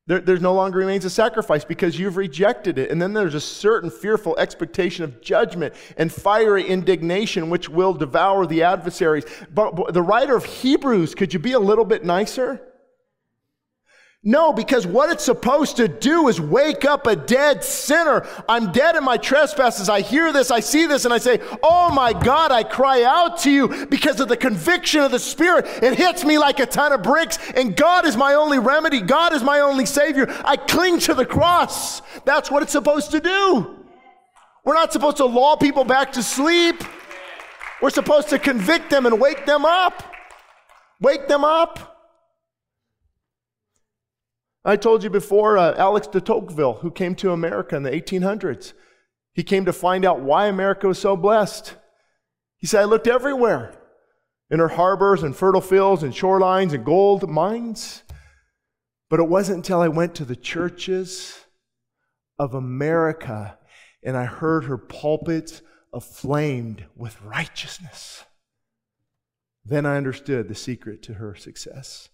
[0.06, 2.90] there, there's no longer remains a sacrifice because you've rejected it.
[2.90, 8.46] And then there's a certain fearful expectation of judgment and fiery indignation which will devour
[8.46, 9.24] the adversaries.
[9.52, 12.60] But, but the writer of Hebrews, could you be a little bit nicer?
[14.22, 18.26] No, because what it's supposed to do is wake up a dead sinner.
[18.48, 19.88] I'm dead in my trespasses.
[19.88, 23.38] I hear this, I see this, and I say, Oh my God, I cry out
[23.42, 25.66] to you because of the conviction of the Spirit.
[25.80, 29.00] It hits me like a ton of bricks, and God is my only remedy.
[29.00, 30.26] God is my only Savior.
[30.44, 32.02] I cling to the cross.
[32.24, 33.76] That's what it's supposed to do.
[34.64, 36.82] We're not supposed to lull people back to sleep.
[37.80, 40.02] We're supposed to convict them and wake them up.
[41.00, 41.95] Wake them up.
[44.66, 48.72] I told you before, uh, Alex de Tocqueville, who came to America in the 1800s,
[49.32, 51.76] he came to find out why America was so blessed.
[52.58, 53.78] He said, I looked everywhere
[54.50, 58.02] in her harbors and fertile fields and shorelines and gold mines.
[59.08, 61.38] But it wasn't until I went to the churches
[62.36, 63.58] of America
[64.02, 65.62] and I heard her pulpits
[65.94, 68.24] aflamed with righteousness.
[69.64, 72.08] Then I understood the secret to her success.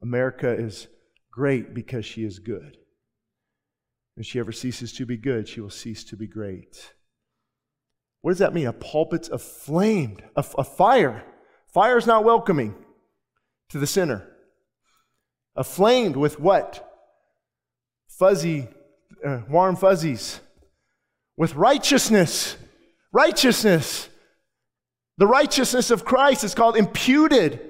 [0.00, 0.88] America is
[1.38, 2.76] great because she is good.
[4.16, 6.94] If she ever ceases to be good, she will cease to be great.
[8.22, 8.66] What does that mean?
[8.66, 11.22] A pulpit's aflamed, a, a fire.
[11.72, 12.74] Fire is not welcoming
[13.68, 14.26] to the sinner.
[15.56, 16.84] Aflamed with what?
[18.08, 18.66] Fuzzy,
[19.24, 20.40] uh, warm fuzzies.
[21.36, 22.56] With righteousness.
[23.12, 24.08] Righteousness.
[25.18, 27.60] The righteousness of Christ is called imputed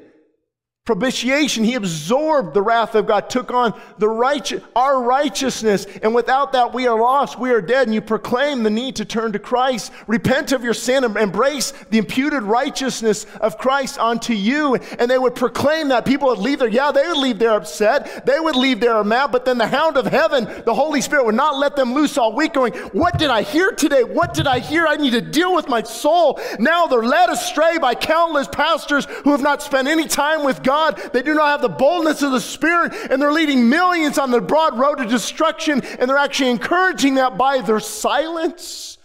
[0.89, 1.65] propitiation.
[1.65, 5.87] He absorbed the wrath of God, took on the righteous, our righteousness.
[6.03, 7.39] And without that, we are lost.
[7.39, 7.89] We are dead.
[7.89, 11.75] And you proclaim the need to turn to Christ, repent of your sin, and embrace
[11.91, 14.77] the imputed righteousness of Christ onto you.
[14.99, 16.07] And they would proclaim that.
[16.07, 18.25] People would leave their Yeah, they would leave there upset.
[18.25, 19.31] They would leave there mad.
[19.31, 22.35] But then the hound of heaven, the Holy Spirit, would not let them loose all
[22.35, 24.05] week, going, What did I hear today?
[24.05, 24.87] What did I hear?
[24.87, 26.41] I need to deal with my soul.
[26.59, 30.78] Now they're led astray by countless pastors who have not spent any time with God
[30.79, 31.13] God.
[31.13, 34.41] They do not have the boldness of the Spirit, and they're leading millions on the
[34.41, 38.99] broad road to destruction, and they're actually encouraging that by their silence.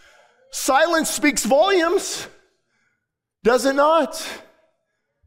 [0.52, 2.28] Silence speaks volumes,
[3.44, 4.26] does it not?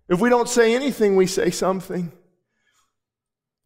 [0.09, 2.12] If we don't say anything, we say something.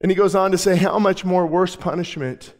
[0.00, 2.54] And he goes on to say, How much more worse punishment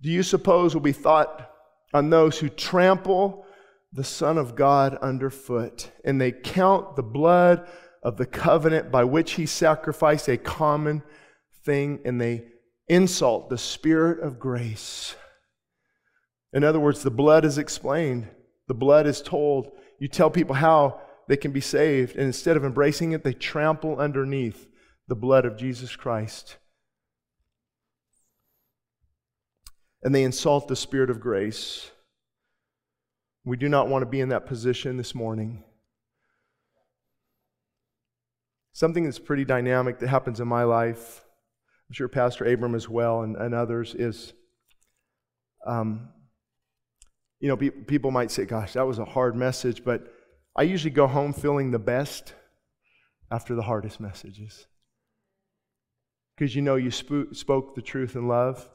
[0.00, 1.50] do you suppose will be thought
[1.92, 3.44] on those who trample
[3.92, 7.68] the Son of God underfoot and they count the blood
[8.02, 11.02] of the covenant by which he sacrificed a common
[11.64, 12.44] thing, and they
[12.88, 15.14] insult the Spirit of grace.
[16.52, 18.28] In other words, the blood is explained,
[18.68, 19.70] the blood is told.
[19.98, 23.98] You tell people how they can be saved, and instead of embracing it, they trample
[23.98, 24.66] underneath
[25.08, 26.56] the blood of Jesus Christ.
[30.02, 31.90] And they insult the Spirit of grace.
[33.44, 35.62] We do not want to be in that position this morning.
[38.72, 41.24] Something that's pretty dynamic that happens in my life,
[41.88, 44.32] I'm sure Pastor Abram as well and, and others, is
[45.66, 46.08] um,
[47.42, 50.04] you know, pe- people might say, gosh, that was a hard message, but
[50.56, 52.34] I usually go home feeling the best
[53.30, 54.66] after the hardest messages.
[56.36, 58.68] Because you know you sp- spoke the truth in love,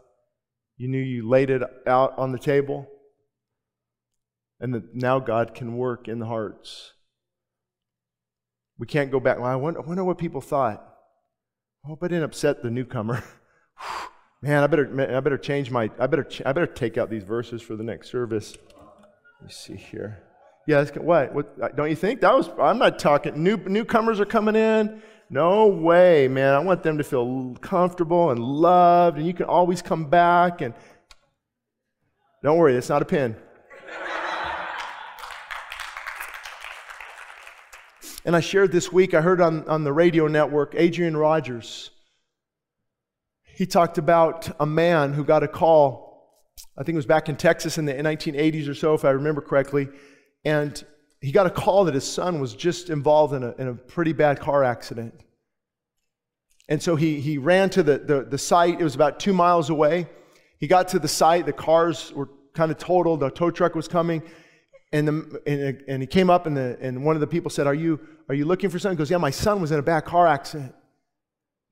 [0.75, 2.87] you knew you laid it out on the table,
[4.59, 6.93] and that now God can work in the hearts.
[8.79, 9.39] We can't go back.
[9.39, 10.83] Well, I wonder, I wonder what people thought.
[11.83, 13.23] I hope I didn't upset the newcomer.
[14.41, 17.61] Man, I better, I better change my, I better, I better take out these verses
[17.61, 18.55] for the next service.
[19.39, 20.23] Let me see here.
[20.67, 21.33] Yeah, what?
[21.33, 21.53] what?
[21.61, 22.49] Uh, don't you think that was?
[22.59, 23.41] I'm not talking.
[23.41, 25.01] New newcomers are coming in.
[25.29, 26.53] No way, man.
[26.53, 30.61] I want them to feel comfortable and loved, and you can always come back.
[30.61, 30.73] And
[32.43, 33.35] don't worry, it's not a pin.
[38.27, 39.15] And I shared this week.
[39.15, 41.89] I heard on on the radio network Adrian Rogers
[43.57, 46.45] he talked about a man who got a call,
[46.77, 49.41] I think it was back in Texas in the 1980s or so, if I remember
[49.41, 49.89] correctly,
[50.45, 50.85] and
[51.21, 54.13] he got a call that his son was just involved in a, in a pretty
[54.13, 55.23] bad car accident.
[56.69, 58.79] And so he, he ran to the, the, the site.
[58.79, 60.07] It was about two miles away.
[60.59, 61.47] He got to the site.
[61.47, 63.21] The cars were kind of totaled.
[63.21, 64.21] The tow truck was coming.
[64.91, 67.67] And, the, and, and he came up, and, the, and one of the people said,
[67.67, 68.97] are you, are you looking for something?
[68.97, 70.73] He goes, Yeah, my son was in a bad car accident.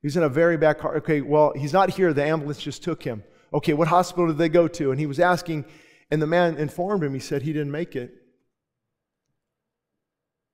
[0.02, 0.96] He's in a very bad car.
[0.98, 2.12] Okay, well, he's not here.
[2.12, 3.24] The ambulance just took him.
[3.52, 4.90] Okay, what hospital did they go to?
[4.90, 5.64] And he was asking,
[6.10, 7.14] and the man informed him.
[7.14, 8.14] He said he didn't make it.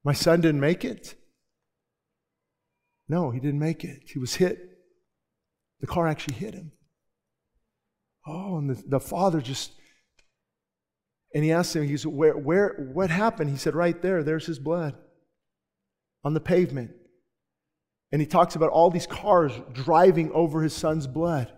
[0.05, 1.15] My son didn't make it?
[3.09, 4.05] No, he didn't make it.
[4.07, 4.59] He was hit.
[5.81, 6.73] The car actually hit him.
[8.27, 9.73] Oh, and the, the father just,
[11.35, 13.51] and he asked him, he said, where, where, what happened?
[13.51, 14.95] He said, right there, there's his blood
[16.25, 16.91] on the pavement.
[18.11, 21.51] And he talks about all these cars driving over his son's blood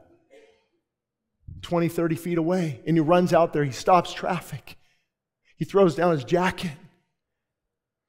[1.62, 2.80] 20, 30 feet away.
[2.86, 4.76] And he runs out there, he stops traffic.
[5.56, 6.72] He throws down his jacket.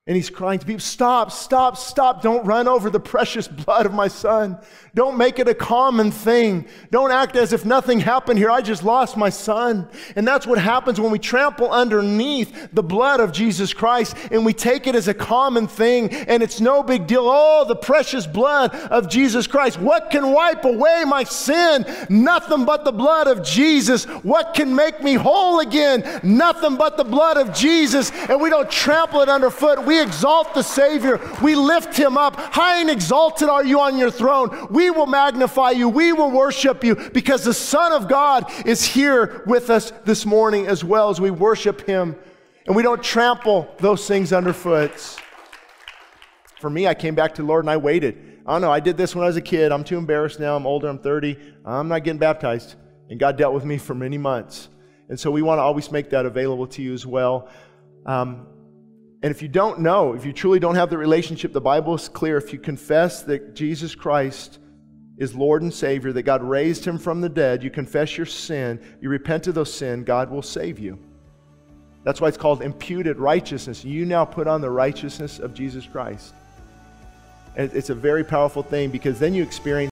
[0.08, 2.22] And he's crying to people, Stop, stop, stop.
[2.22, 4.60] Don't run over the precious blood of my son.
[4.94, 6.68] Don't make it a common thing.
[6.92, 8.52] Don't act as if nothing happened here.
[8.52, 9.90] I just lost my son.
[10.16, 14.54] And that's what happens when we trample underneath the blood of Jesus Christ and we
[14.54, 17.26] take it as a common thing and it's no big deal.
[17.26, 19.80] Oh, the precious blood of Jesus Christ.
[19.82, 21.84] What can wipe away my sin?
[22.10, 24.06] Nothing but the blood of Jesus.
[24.06, 26.22] What can make me whole again?
[26.24, 28.12] Nothing but the blood of Jesus.
[28.30, 29.84] And we don't trample it underfoot.
[29.84, 31.22] We we exalt the Savior.
[31.42, 32.36] We lift him up.
[32.36, 34.68] High and exalted are you on your throne.
[34.70, 35.88] We will magnify you.
[35.88, 40.68] We will worship you because the Son of God is here with us this morning
[40.68, 42.16] as well as we worship him.
[42.66, 44.92] And we don't trample those things underfoot.
[46.60, 48.42] For me, I came back to the Lord and I waited.
[48.46, 49.72] I don't know, I did this when I was a kid.
[49.72, 50.58] I'm too embarrassed now.
[50.58, 51.38] I'm older, I'm 30.
[51.64, 52.76] I'm not getting baptized.
[53.10, 54.68] And God dealt with me for many months.
[55.08, 57.50] And so we want to always make that available to you as well.
[58.06, 58.48] Um,
[59.24, 62.08] and if you don't know, if you truly don't have the relationship, the Bible is
[62.08, 62.38] clear.
[62.38, 64.60] If you confess that Jesus Christ
[65.18, 68.80] is Lord and Savior, that God raised him from the dead, you confess your sin,
[69.02, 71.00] you repent of those sin, God will save you.
[72.04, 73.84] That's why it's called imputed righteousness.
[73.84, 76.36] You now put on the righteousness of Jesus Christ.
[77.56, 79.84] And it's a very powerful thing because then you experience